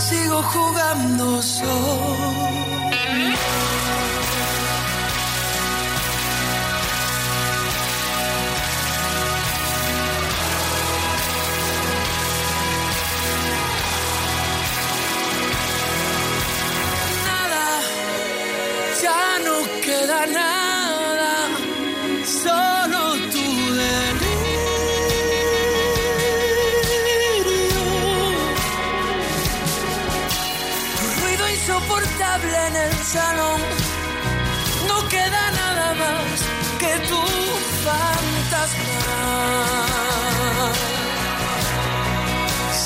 Sigo 0.00 0.42
jugando 0.42 1.42
solo. 1.42 2.90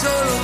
Solo 0.05 0.44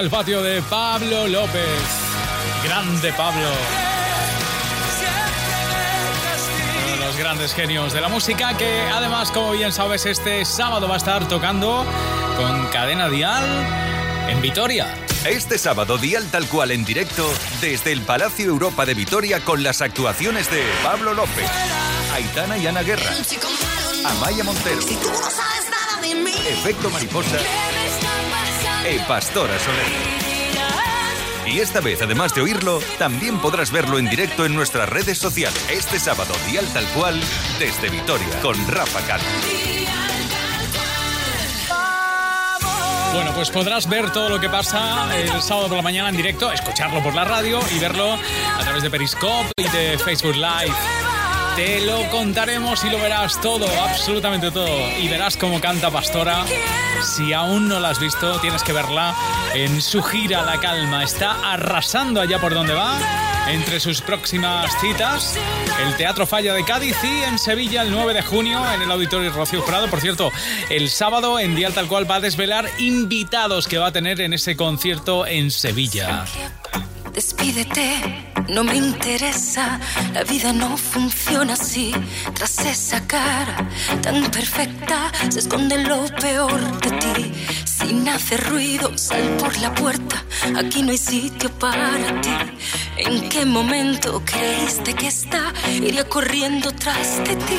El 0.00 0.10
patio 0.10 0.42
de 0.42 0.60
Pablo 0.62 1.26
López. 1.26 1.64
Grande 2.62 3.14
Pablo. 3.14 3.48
Uno 6.84 6.90
de 6.90 7.06
los 7.06 7.16
grandes 7.16 7.54
genios 7.54 7.94
de 7.94 8.02
la 8.02 8.08
música 8.08 8.54
que 8.58 8.82
además, 8.92 9.30
como 9.30 9.52
bien 9.52 9.72
sabes, 9.72 10.04
este 10.04 10.44
sábado 10.44 10.86
va 10.86 10.94
a 10.94 10.96
estar 10.98 11.26
tocando 11.28 11.86
con 12.36 12.66
Cadena 12.66 13.08
Dial 13.08 13.42
en 14.28 14.42
Vitoria. 14.42 14.94
Este 15.24 15.56
sábado, 15.56 15.96
Dial 15.96 16.30
Tal 16.30 16.46
Cual 16.46 16.72
en 16.72 16.84
directo 16.84 17.26
desde 17.62 17.92
el 17.92 18.02
Palacio 18.02 18.46
Europa 18.46 18.84
de 18.84 18.92
Vitoria 18.92 19.40
con 19.40 19.62
las 19.62 19.80
actuaciones 19.80 20.50
de 20.50 20.62
Pablo 20.82 21.14
López, 21.14 21.50
Aitana 22.12 22.58
y 22.58 22.66
Ana 22.66 22.82
Guerra, 22.82 23.10
Amaya 24.04 24.44
Montero, 24.44 24.80
Efecto 26.48 26.90
Mariposa 26.90 27.38
e 28.86 29.00
Pastora 29.00 29.58
Soler. 29.58 30.26
Y 31.52 31.58
esta 31.58 31.80
vez, 31.80 32.00
además 32.02 32.34
de 32.34 32.42
oírlo, 32.42 32.80
también 32.98 33.38
podrás 33.38 33.72
verlo 33.72 33.98
en 33.98 34.08
directo 34.08 34.46
en 34.46 34.54
nuestras 34.54 34.88
redes 34.88 35.18
sociales. 35.18 35.58
Este 35.68 35.98
sábado, 35.98 36.32
Dial 36.48 36.66
Tal 36.72 36.86
Cual, 36.88 37.20
desde 37.58 37.90
Vitoria, 37.90 38.40
con 38.42 38.54
Rafa 38.68 39.00
Cano. 39.06 39.24
Bueno, 43.12 43.32
pues 43.34 43.50
podrás 43.50 43.88
ver 43.88 44.12
todo 44.12 44.28
lo 44.28 44.38
que 44.38 44.48
pasa 44.48 45.08
el 45.16 45.42
sábado 45.42 45.68
por 45.68 45.76
la 45.78 45.82
mañana 45.82 46.10
en 46.10 46.16
directo, 46.16 46.52
escucharlo 46.52 47.02
por 47.02 47.14
la 47.14 47.24
radio 47.24 47.60
y 47.74 47.78
verlo 47.78 48.14
a 48.14 48.60
través 48.60 48.82
de 48.82 48.90
Periscope 48.90 49.50
y 49.56 49.68
de 49.68 49.98
Facebook 49.98 50.36
Live. 50.36 51.05
Te 51.56 51.80
lo 51.80 52.06
contaremos 52.10 52.84
y 52.84 52.90
lo 52.90 52.98
verás 52.98 53.40
todo, 53.40 53.66
absolutamente 53.80 54.50
todo. 54.50 54.68
Y 55.00 55.08
verás 55.08 55.38
cómo 55.38 55.58
canta 55.58 55.90
Pastora. 55.90 56.44
Si 57.02 57.32
aún 57.32 57.66
no 57.66 57.80
la 57.80 57.88
has 57.88 57.98
visto, 57.98 58.38
tienes 58.40 58.62
que 58.62 58.74
verla 58.74 59.16
en 59.54 59.80
su 59.80 60.02
gira 60.02 60.42
La 60.42 60.60
Calma. 60.60 61.02
Está 61.02 61.52
arrasando 61.54 62.20
allá 62.20 62.38
por 62.42 62.52
donde 62.52 62.74
va. 62.74 62.98
Entre 63.48 63.80
sus 63.80 64.02
próximas 64.02 64.70
citas, 64.80 65.38
el 65.86 65.96
Teatro 65.96 66.26
Falla 66.26 66.52
de 66.52 66.62
Cádiz 66.62 66.96
y 67.02 67.22
en 67.22 67.38
Sevilla 67.38 67.82
el 67.82 67.90
9 67.90 68.12
de 68.12 68.22
junio 68.22 68.60
en 68.74 68.82
el 68.82 68.90
Auditorio 68.90 69.32
Rocío 69.32 69.62
Jurado. 69.62 69.88
Por 69.88 70.02
cierto, 70.02 70.32
el 70.68 70.90
sábado 70.90 71.38
en 71.38 71.54
Dial 71.54 71.72
Tal 71.72 71.86
Cual 71.86 72.10
va 72.10 72.16
a 72.16 72.20
desvelar 72.20 72.68
invitados 72.78 73.66
que 73.66 73.78
va 73.78 73.86
a 73.86 73.92
tener 73.92 74.20
en 74.20 74.34
ese 74.34 74.56
concierto 74.56 75.26
en 75.26 75.50
Sevilla. 75.50 76.26
Despídete, 77.14 78.25
no 78.48 78.64
me 78.64 78.76
interesa, 78.76 79.80
la 80.12 80.22
vida 80.24 80.52
no 80.52 80.76
funciona 80.76 81.54
así. 81.54 81.92
Tras 82.34 82.58
esa 82.60 83.06
cara 83.06 83.68
tan 84.02 84.30
perfecta 84.30 85.10
se 85.28 85.40
esconde 85.40 85.78
lo 85.78 86.06
peor 86.20 86.80
de 86.80 86.90
ti. 86.90 87.32
Sin 87.64 88.08
hacer 88.08 88.42
ruido, 88.48 88.96
sal 88.96 89.36
por 89.38 89.56
la 89.58 89.74
puerta, 89.74 90.24
aquí 90.56 90.82
no 90.82 90.90
hay 90.90 90.98
sitio 90.98 91.50
para 91.58 92.20
ti. 92.20 92.30
¿En 92.96 93.28
qué 93.28 93.44
momento 93.44 94.22
creíste 94.24 94.94
que 94.94 95.08
esta 95.08 95.52
iría 95.70 96.04
corriendo 96.08 96.72
tras 96.72 97.18
de 97.18 97.36
ti? 97.36 97.58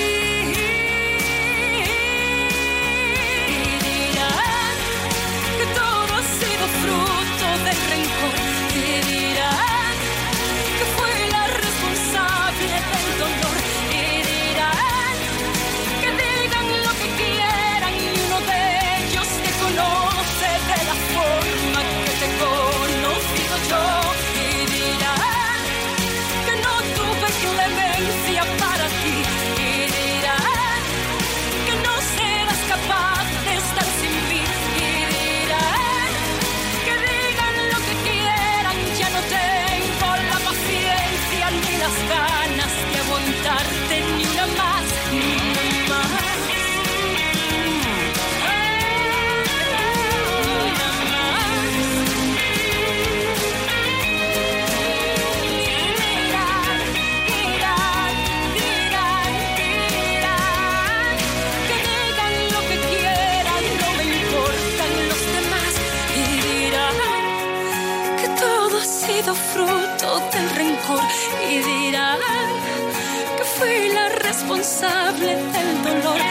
Dolor 75.99 76.30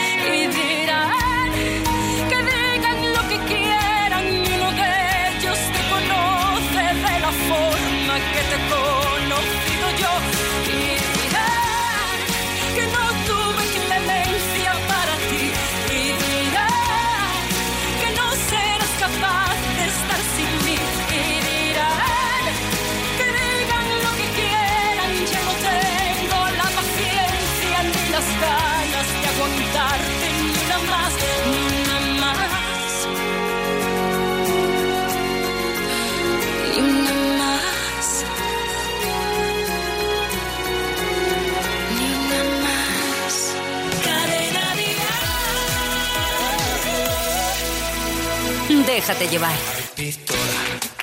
Déjate 48.85 49.27
llevar. 49.27 49.55
Pistola 49.95 50.39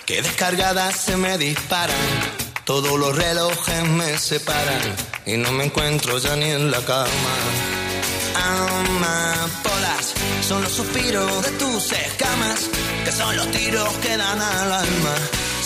que 0.06 0.22
descargadas 0.22 0.96
se 0.96 1.16
me 1.16 1.38
disparan. 1.38 1.96
Todos 2.64 2.98
los 2.98 3.16
relojes 3.16 3.82
me 3.88 4.18
separan 4.18 4.96
y 5.26 5.36
no 5.36 5.52
me 5.52 5.64
encuentro 5.64 6.18
ya 6.18 6.36
ni 6.36 6.50
en 6.50 6.70
la 6.70 6.80
cama 6.80 7.34
amapolas 8.44 10.14
son 10.46 10.62
los 10.62 10.72
suspiros 10.72 11.42
de 11.42 11.50
tus 11.52 11.92
escamas, 11.92 12.70
que 13.04 13.12
son 13.12 13.36
los 13.36 13.50
tiros 13.50 13.92
que 14.02 14.16
dan 14.16 14.40
al 14.40 14.72
alma. 14.72 15.14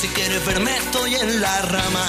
Si 0.01 0.09
quieres 0.09 0.45
verme, 0.45 0.77
estoy 0.77 1.15
en 1.15 1.41
la 1.41 1.63
rama. 1.63 2.07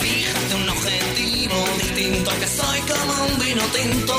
Fíjate 0.00 0.54
un 0.54 0.68
objetivo 0.68 1.64
distinto, 1.82 2.30
que 2.40 2.46
soy 2.46 2.80
como 2.80 3.24
un 3.26 3.38
vino 3.38 3.62
tinto, 3.64 4.14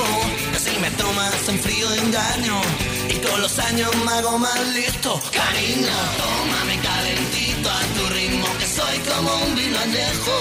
me 0.81 0.91
tomas 0.91 1.49
en 1.49 1.59
frío 1.59 1.93
engaño, 1.93 2.61
y 3.09 3.15
con 3.25 3.41
los 3.41 3.59
años 3.59 3.89
me 4.05 4.11
hago 4.11 4.37
más 4.37 4.59
listo. 4.73 5.21
Cariño, 5.31 5.97
tómame 6.17 6.79
calentito 6.79 7.69
a 7.69 7.81
tu 7.95 8.13
ritmo, 8.13 8.47
que 8.59 8.67
soy 8.67 8.97
como 8.99 9.35
un 9.45 9.55
vino 9.55 9.77
añejo 9.79 10.39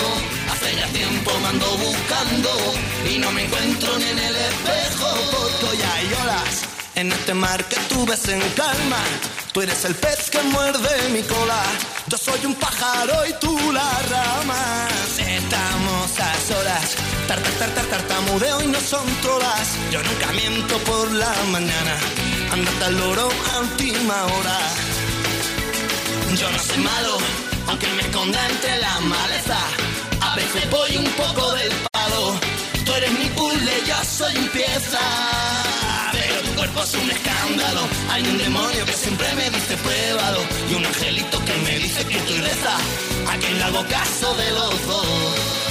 Hace 0.50 0.76
ya 0.76 0.86
tiempo 0.88 1.30
me 1.40 1.48
ando 1.48 1.66
buscando 1.78 2.50
y 3.10 3.18
no 3.18 3.30
me 3.32 3.44
encuentro 3.44 3.98
ni 3.98 4.04
en 4.04 4.18
el 4.18 4.36
espejo. 4.36 5.08
Porque 5.30 5.66
hoy 5.66 5.78
hay 5.94 6.06
olas 6.22 6.62
en 6.94 7.12
este 7.12 7.34
mar 7.34 7.64
que 7.68 7.76
tú 7.88 8.06
ves 8.06 8.28
en 8.28 8.40
calma. 8.56 8.98
Tú 9.52 9.60
eres 9.62 9.84
el 9.84 9.94
pez 9.94 10.30
que 10.30 10.42
muerde 10.42 11.08
mi 11.10 11.22
cola. 11.22 11.62
Yo 12.08 12.18
soy 12.18 12.44
un 12.44 12.54
pájaro 12.54 13.26
y 13.26 13.32
tú 13.34 13.56
la 13.72 13.90
rama. 14.10 14.88
Estamos 15.18 16.20
a 16.20 16.34
solas. 16.48 17.17
Tar, 17.28 17.38
tar, 17.42 17.70
tar, 17.74 17.84
tartamudeo 17.84 18.62
y 18.62 18.68
no 18.68 18.80
son 18.80 19.06
trolas. 19.20 19.68
Yo 19.92 20.02
nunca 20.02 20.32
miento 20.32 20.78
por 20.78 21.12
la 21.12 21.30
mañana. 21.52 21.94
Andate 22.50 22.84
al 22.86 22.96
loro 22.96 23.28
a 23.52 23.58
última 23.60 24.24
hora. 24.24 24.58
Yo 26.40 26.50
no 26.50 26.58
soy 26.58 26.78
malo, 26.78 27.18
aunque 27.66 27.86
me 27.88 28.00
esconda 28.00 28.40
entre 28.48 28.78
la 28.78 29.00
maleza. 29.00 29.58
A 30.22 30.36
veces 30.36 30.70
voy 30.70 30.96
un 30.96 31.04
poco 31.22 31.52
del 31.52 31.70
palo. 31.92 32.40
Tú 32.86 32.94
eres 32.94 33.12
mi 33.12 33.28
puzzle, 33.36 33.74
yo 33.86 34.04
soy 34.04 34.34
un. 34.34 35.04
Pero 36.12 36.40
tu 36.46 36.54
cuerpo 36.54 36.82
es 36.82 36.94
un 36.94 37.10
escándalo. 37.10 37.82
Hay 38.10 38.22
un 38.22 38.38
demonio 38.38 38.86
que 38.86 38.94
siempre 38.94 39.26
me 39.34 39.50
dice 39.50 39.76
pruébalo. 39.76 40.40
Y 40.70 40.74
un 40.76 40.86
angelito 40.86 41.44
que 41.44 41.54
me 41.56 41.78
dice 41.78 42.06
que 42.06 42.16
estoy 42.16 42.38
reza. 42.38 42.74
A 43.30 43.36
quien 43.36 43.58
le 43.58 43.64
hago 43.64 43.84
caso 43.86 44.34
de 44.34 44.50
los 44.52 44.86
dos. 44.86 45.67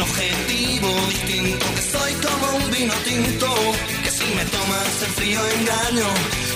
Un 0.00 0.08
objetivo 0.08 0.88
distinto. 1.10 1.66
Que 1.74 1.82
soy 1.82 2.12
como 2.14 2.56
un 2.56 2.70
vino 2.70 2.94
tinto. 3.04 3.54
Que 4.02 4.10
si 4.10 4.24
me 4.34 4.44
tomas 4.46 5.02
en 5.04 5.12
frío 5.12 5.40
engaño. 5.46 6.08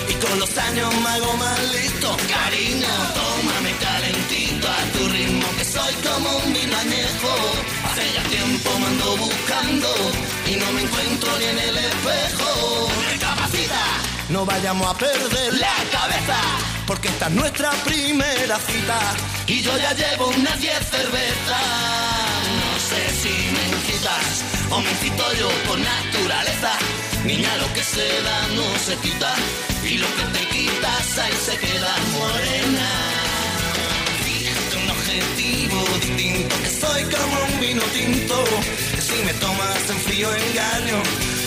Y 0.09 0.13
con 0.15 0.39
los 0.39 0.57
años 0.57 0.91
me 1.03 1.09
hago 1.09 1.37
más 1.37 1.59
listo. 1.75 2.17
Cariño, 2.27 2.93
tómame 3.13 3.71
calentito 3.85 4.67
a 4.67 4.97
tu 4.97 5.09
ritmo, 5.09 5.45
que 5.59 5.63
soy 5.63 5.93
como 6.07 6.37
un 6.37 6.53
vino 6.53 6.75
añejo. 6.75 7.33
Hace 7.85 8.13
ya 8.15 8.23
tiempo 8.23 8.79
me 8.79 8.87
ando 8.87 9.17
buscando 9.17 9.89
y 10.47 10.55
no 10.55 10.71
me 10.71 10.81
encuentro 10.81 11.37
ni 11.37 11.45
en 11.45 11.59
el 11.59 11.77
espejo. 11.77 12.89
Recapacita, 13.11 13.83
no 14.29 14.45
vayamos 14.45 14.87
a 14.89 14.97
perder 14.97 15.53
la 15.53 15.75
cabeza, 15.91 16.37
porque 16.87 17.09
esta 17.09 17.27
es 17.27 17.33
nuestra 17.33 17.69
primera 17.83 18.57
cita. 18.57 18.99
Y 19.45 19.61
yo 19.61 19.77
ya 19.77 19.93
llevo 19.93 20.29
unas 20.29 20.59
10 20.59 20.73
cervezas. 20.89 22.24
Si 23.21 23.33
me 23.55 23.63
incitas 23.75 24.43
o 24.69 24.79
me 24.81 24.89
incito 24.91 25.23
yo 25.39 25.49
por 25.67 25.77
naturaleza. 25.79 26.71
Niña, 27.25 27.57
lo 27.57 27.73
que 27.73 27.83
se 27.83 28.07
da 28.21 28.47
no 28.55 28.67
se 28.79 28.95
quita 28.97 29.33
y 29.83 29.97
lo 29.97 30.07
que 30.15 30.23
te 30.35 30.47
quitas 30.49 31.17
ahí 31.17 31.33
se 31.47 31.57
queda 31.57 31.93
morena. 32.19 32.89
Fíjate 34.25 34.77
un 34.83 34.89
objetivo 34.91 35.77
distinto, 36.01 36.55
que 36.63 36.69
soy 36.69 37.03
como 37.03 37.35
un 37.45 37.59
vino 37.59 37.81
tinto, 37.93 38.43
que 38.95 39.01
si 39.01 39.23
me 39.23 39.33
tomas 39.33 39.89
en 39.89 39.99
frío 40.01 40.27
engaño, 40.33 40.99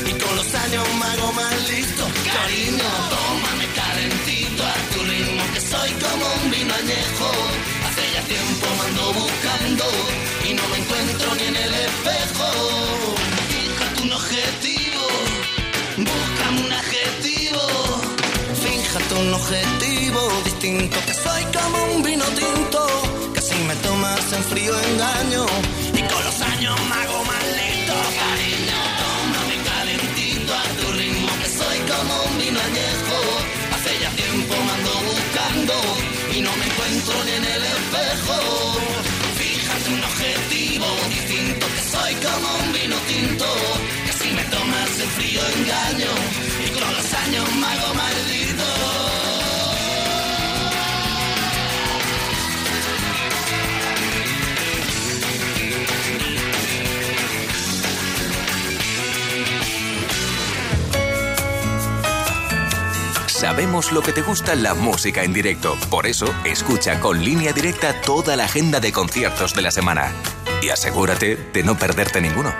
y 0.07 0.13
con 0.23 0.37
los 0.37 0.55
años 0.55 0.85
me 0.99 1.05
hago 1.05 1.33
más 1.33 1.69
listo. 1.71 2.05
Cariño, 2.33 2.91
tómame 3.15 3.67
calentito 3.79 4.63
a 4.65 4.75
tu 4.93 5.03
ritmo, 5.05 5.43
que 5.55 5.61
soy 5.61 5.91
como 6.05 6.27
un 6.43 6.51
vino 6.51 6.75
añejo. 6.75 7.31
Ya 8.19 8.25
tiempo 8.25 8.67
ando 8.85 9.13
buscando 9.13 9.85
y 10.45 10.53
no 10.55 10.63
me 10.71 10.79
encuentro 10.79 11.35
ni 11.37 11.45
en 11.45 11.55
el 11.55 11.73
espejo. 11.73 12.49
Fíjate 13.49 14.03
un 14.03 14.13
objetivo, 14.13 15.05
búscame 15.99 16.61
un 16.67 16.73
adjetivo. 16.73 17.63
Fíjate 18.65 19.15
un 19.15 19.35
objetivo 19.35 20.21
distinto, 20.43 20.97
que 21.07 21.15
soy 21.15 21.45
como 21.57 21.85
un 21.95 22.03
vino 22.03 22.25
tinto, 22.43 22.83
que 23.35 23.41
si 23.41 23.55
me 23.69 23.77
tomas 23.87 24.33
en 24.33 24.43
frío 24.51 24.75
engaño 24.91 25.47
y 25.95 26.03
con 26.11 26.25
los 26.25 26.41
años 26.41 26.75
me 26.91 26.95
hago 26.97 27.25
más 27.25 27.45
lento. 27.59 27.95
Cariño, 28.19 28.79
tómame 29.01 29.57
calentito 29.71 30.55
a 30.55 30.65
tu 30.81 30.93
ritmo, 30.99 31.29
que 31.41 31.49
soy 31.61 31.79
como 31.87 32.15
un 32.25 32.39
vino 32.39 32.59
añejo. 32.59 33.19
Hace 33.75 33.91
ya 34.03 34.11
tiempo 34.11 34.55
me 34.67 34.73
ando 34.73 34.93
buscando 35.07 36.18
y 36.35 36.41
no 36.41 36.51
me 36.57 36.65
encuentro 36.65 37.15
ni 37.25 37.33
en 37.33 37.45
el 37.45 37.63
espejo. 37.65 38.37
Fíjate 39.39 39.91
un 39.93 40.05
objetivo 40.05 40.87
distinto, 41.09 41.67
que 41.67 41.83
soy 41.91 42.15
como 42.27 42.49
un 42.65 42.73
vino 42.73 42.97
tinto, 43.07 43.47
que 44.07 44.13
si 44.13 44.31
me 44.33 44.45
tomas 44.45 45.01
el 45.01 45.09
frío 45.17 45.41
engaño 45.57 46.13
y 46.65 46.71
con 46.71 46.93
los 46.95 47.13
años 47.15 47.55
mago 47.57 47.95
maldito. 47.95 47.98
Sabemos 63.39 63.93
lo 63.93 64.03
que 64.03 64.13
te 64.13 64.23
gusta 64.23 64.57
la 64.57 64.75
música 64.75 65.23
en 65.23 65.33
directo. 65.33 65.77
Por 65.91 66.09
eso, 66.09 66.27
escucha 66.45 66.99
con 66.99 67.25
línea 67.25 67.53
directa 67.53 68.01
toda 68.01 68.35
la 68.35 68.47
agenda 68.47 68.81
de 68.81 68.91
conciertos 68.91 69.55
de 69.55 69.63
la 69.63 69.71
semana. 69.71 70.13
Y 70.61 70.71
asegúrate 70.71 71.37
de 71.37 71.63
no 71.63 71.79
perderte 71.79 72.21
ninguno. 72.21 72.53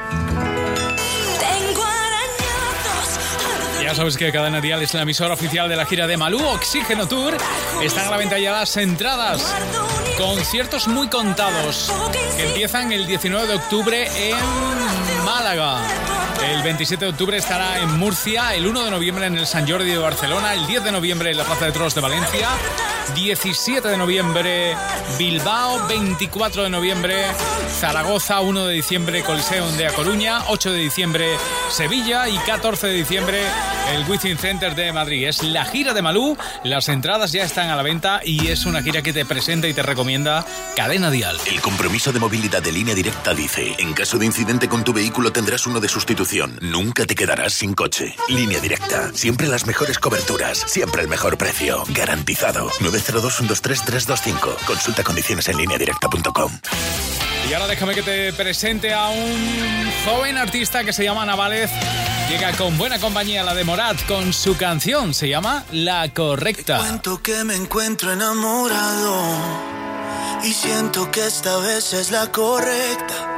Ya 3.83 3.93
sabes 3.97 4.17
que 4.17 4.31
Cadena 4.31 4.61
Dial 4.61 4.81
es 4.81 4.95
la 4.95 5.03
emisora 5.03 5.35
oficial 5.35 5.69
de 5.69 5.75
la 5.75 5.85
gira 5.85 6.07
de 6.07 6.17
Malú 6.17 6.47
Oxígeno 6.47 7.09
Tour. 7.09 7.37
Están 7.83 8.07
a 8.07 8.11
la 8.11 8.17
venta 8.17 8.39
ya 8.39 8.53
las 8.53 8.77
entradas. 8.77 9.53
Conciertos 10.17 10.87
muy 10.87 11.09
contados 11.09 11.93
que 12.37 12.47
empiezan 12.47 12.93
el 12.93 13.05
19 13.09 13.49
de 13.49 13.55
octubre 13.57 14.07
en 14.31 15.25
Málaga. 15.25 16.08
El 16.49 16.63
27 16.63 17.05
de 17.05 17.11
octubre 17.11 17.37
estará 17.37 17.79
en 17.79 17.99
Murcia, 17.99 18.55
el 18.55 18.67
1 18.67 18.85
de 18.85 18.91
noviembre 18.91 19.27
en 19.27 19.37
el 19.37 19.47
San 19.47 19.69
Jordi 19.69 19.91
de 19.91 19.99
Barcelona, 19.99 20.55
el 20.55 20.67
10 20.67 20.83
de 20.83 20.93
noviembre 20.93 21.31
en 21.31 21.37
la 21.37 21.45
Plaza 21.45 21.67
de 21.67 21.73
Toros 21.73 21.95
de 21.95 22.01
Valencia, 22.01 22.49
17 23.15 23.87
de 23.87 23.97
noviembre 23.99 24.75
Bilbao, 25.19 25.87
24 25.87 26.65
de 26.65 26.71
noviembre 26.71 27.25
Zaragoza, 27.79 28.41
1 28.41 28.67
de 28.67 28.75
diciembre 28.75 29.23
Coliseum 29.23 29.77
de 29.77 29.89
A 29.89 29.93
Coruña, 29.93 30.43
8 30.49 30.73
de 30.73 30.79
diciembre 30.79 31.37
Sevilla 31.71 32.29
y 32.29 32.39
14 32.39 32.87
de 32.87 32.93
diciembre 32.95 33.43
el 33.93 34.05
Within 34.09 34.37
Center 34.37 34.75
de 34.75 34.93
Madrid. 34.93 35.29
Es 35.29 35.43
la 35.43 35.65
gira 35.65 35.95
de 35.95 36.03
Malú, 36.03 36.37
las 36.65 36.89
entradas 36.89 37.33
ya 37.33 37.45
están 37.45 37.71
a 37.71 37.77
la 37.77 37.83
venta 37.83 38.21
y 38.23 38.49
es 38.49 38.67
una 38.67 38.83
gira 38.83 39.03
que 39.03 39.13
te 39.13 39.25
presenta 39.25 39.69
y 39.69 39.75
te 39.75 39.83
recomienda 39.83 40.45
Cadena 40.77 41.11
Dial. 41.11 41.39
El 41.47 41.61
compromiso 41.61 42.13
de 42.13 42.21
movilidad 42.21 42.63
de 42.63 42.73
línea 42.73 42.95
directa 42.95 43.35
dice, 43.35 43.75
en 43.79 43.95
caso 43.95 44.19
de 44.19 44.27
incidente 44.27 44.69
con 44.69 44.85
tu 44.85 44.93
vehículo 44.93 45.33
tendrás 45.33 45.67
uno 45.67 45.81
de 45.81 45.89
sustitución, 45.89 46.38
nunca 46.47 47.05
te 47.05 47.15
quedarás 47.15 47.53
sin 47.55 47.75
coche. 47.75 48.15
Línea 48.29 48.61
directa, 48.61 49.11
siempre 49.15 49.49
las 49.49 49.67
mejores 49.67 49.99
coberturas, 49.99 50.59
siempre 50.67 51.03
el 51.03 51.09
mejor 51.09 51.37
precio, 51.37 51.83
garantizado. 51.89 52.71
902-123-325, 52.81 54.65
consulta 54.67 55.03
condiciones 55.03 55.49
en 55.49 55.57
línea 55.57 55.79
directa.com. 55.79 56.53
Y 57.49 57.55
ahora 57.55 57.67
déjame 57.67 57.95
que 57.95 58.03
te 58.03 58.33
presente 58.35 58.93
a 58.93 59.09
un 59.09 59.91
joven 60.05 60.37
artista 60.37 60.85
que 60.85 60.93
se 60.93 61.05
llama 61.05 61.25
Navález. 61.25 61.71
Llega 62.29 62.53
con 62.53 62.77
buena 62.77 62.99
compañía 62.99 63.43
la 63.43 63.55
de 63.55 63.65
Morat 63.65 64.05
con 64.07 64.33
su 64.35 64.57
canción, 64.57 65.15
se 65.15 65.29
llama 65.29 65.65
La 65.73 66.13
Correcta. 66.13 66.79
Te 66.79 66.85
cuento 66.89 67.23
que 67.23 67.45
me 67.45 67.55
encuentro 67.55 68.13
enamorado 68.13 69.79
y 70.45 70.53
siento 70.53 71.11
que 71.11 71.27
esta 71.27 71.57
vez 71.59 71.95
es 71.95 72.11
la 72.11 72.31
correcta. 72.31 73.38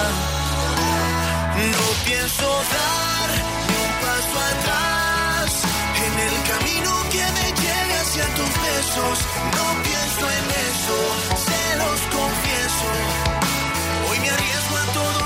No 1.61 1.87
pienso 2.05 2.47
dar 2.73 3.29
ni 3.67 3.75
un 3.85 3.93
paso 4.01 4.35
atrás 4.51 5.61
en 6.05 6.13
el 6.27 6.35
camino 6.49 6.91
que 7.11 7.23
me 7.37 7.47
lleve 7.61 7.93
hacia 8.01 8.25
tus 8.33 8.51
besos. 8.65 9.19
No 9.57 9.83
pienso 9.83 10.23
en 10.39 10.45
eso, 10.69 10.97
se 11.45 11.63
los 11.77 11.99
confieso. 12.17 12.89
Hoy 14.09 14.19
me 14.21 14.29
arriesgo 14.31 14.75
a 14.75 14.85
todo 14.93 15.20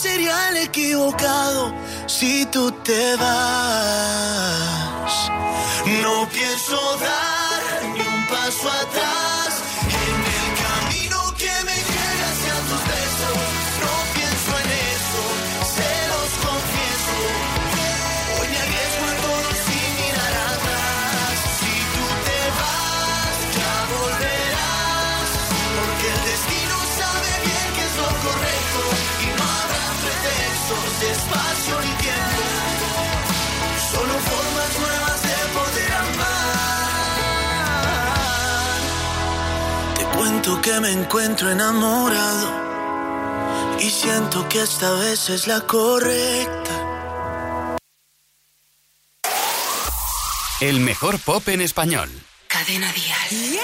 sería 0.00 0.48
el 0.48 0.56
equivocado 0.56 1.74
si 2.06 2.46
tú 2.46 2.72
te 2.72 3.16
vas. 3.16 4.50
No 6.02 6.26
pienso 6.28 6.96
dar 6.96 7.39
Siento 40.50 40.62
que 40.62 40.80
me 40.80 40.90
encuentro 40.90 41.48
enamorado 41.48 42.50
y 43.78 43.88
siento 43.88 44.48
que 44.48 44.60
esta 44.60 44.90
vez 44.94 45.30
es 45.30 45.46
la 45.46 45.60
correcta. 45.60 47.68
El 50.60 50.80
mejor 50.80 51.20
pop 51.20 51.48
en 51.50 51.60
español. 51.60 52.10
Cadena 52.48 52.92
Dial. 52.92 53.60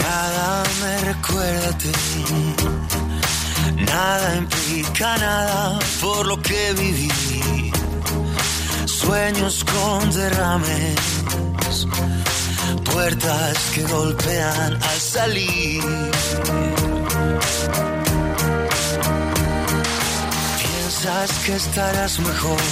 Nada 0.00 0.64
me 0.82 1.00
recuerda 1.00 1.70
a 1.70 1.78
ti. 1.78 2.53
Nada 3.94 4.34
implica 4.34 5.16
nada 5.18 5.78
por 6.00 6.26
lo 6.26 6.36
que 6.42 6.72
viví. 6.72 7.70
Sueños 8.86 9.64
con 9.72 10.10
derrames. 10.10 10.96
Puertas 12.90 13.56
que 13.72 13.82
golpean 13.84 14.72
al 14.90 15.00
salir. 15.00 15.84
Piensas 20.62 21.30
que 21.44 21.54
estarás 21.54 22.18
mejor. 22.18 22.64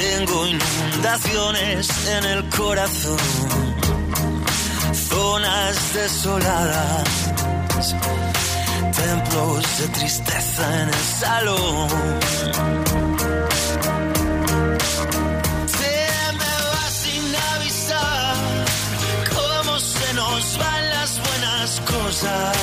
Tengo 0.00 0.46
inundaciones 0.48 1.88
en 2.08 2.24
el 2.24 2.48
corazón 2.48 3.78
zonas 5.08 5.94
desoladas, 5.94 7.08
templos 8.98 9.78
de 9.78 9.88
tristeza 9.88 10.82
en 10.82 10.88
el 10.88 11.04
salón. 11.20 11.88
Te 15.78 15.98
me 16.40 16.52
vas 16.70 16.92
sin 17.02 17.24
avisar 17.54 18.34
cómo 19.36 19.78
se 19.78 20.14
nos 20.14 20.58
van 20.58 20.90
las 20.90 21.12
buenas 21.26 21.80
cosas. 21.92 22.56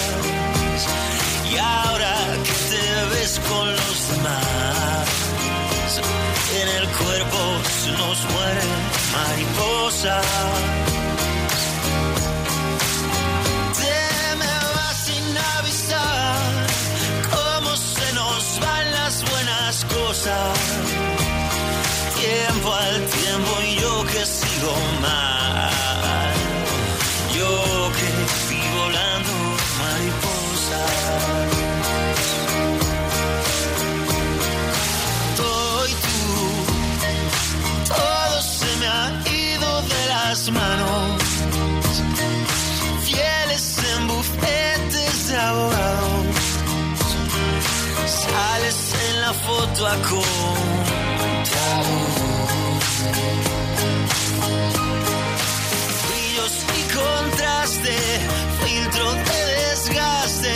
Y 1.52 1.58
ahora 1.58 2.16
que 2.46 2.56
te 2.72 3.16
ves 3.16 3.40
con 3.50 3.72
los 3.72 3.98
demás, 4.12 5.08
en 6.60 6.68
el 6.78 6.88
cuerpo 7.00 7.40
se 7.82 7.92
nos 7.92 8.18
mueren 8.34 8.72
mariposas. 9.16 10.85
Yo 27.34 27.91
que 27.97 28.10
fui 28.45 28.62
volando 28.80 29.34
mariposa. 29.82 30.82
Todo 35.36 35.88
y 35.88 35.89
tú, 35.91 36.20
todo 37.93 38.36
se 38.41 38.70
me 38.80 38.88
ha 38.88 39.12
ido 39.30 39.82
de 39.82 40.06
las 40.08 40.49
manos 40.51 41.22
fieles 43.03 43.78
en 43.93 44.08
bufetes 44.08 45.28
de 45.28 45.36
abogados. 45.38 46.26
Sales 48.06 48.93
en 49.10 49.16
la 49.22 49.34
foto 49.34 49.88
a 49.88 49.95
Brillos 49.97 50.26
contraste, 57.06 57.95
filtro 58.64 59.14
de 59.30 59.39
desgaste. 59.56 60.53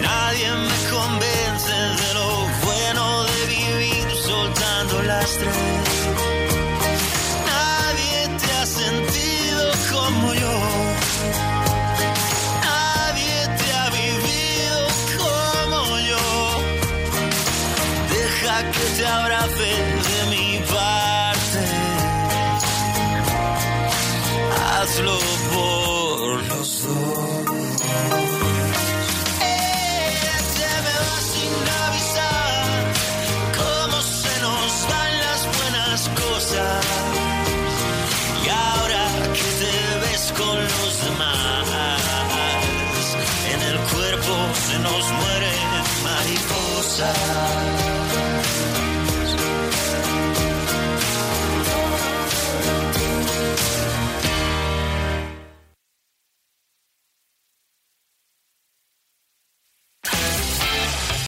Nadie 0.00 0.50
me 0.66 0.78
convence 0.94 1.76
de 2.02 2.14
lo 2.18 2.30
bueno 2.66 3.24
de 3.24 3.40
vivir 3.56 4.06
soltando 4.16 5.02
lastre. 5.02 5.89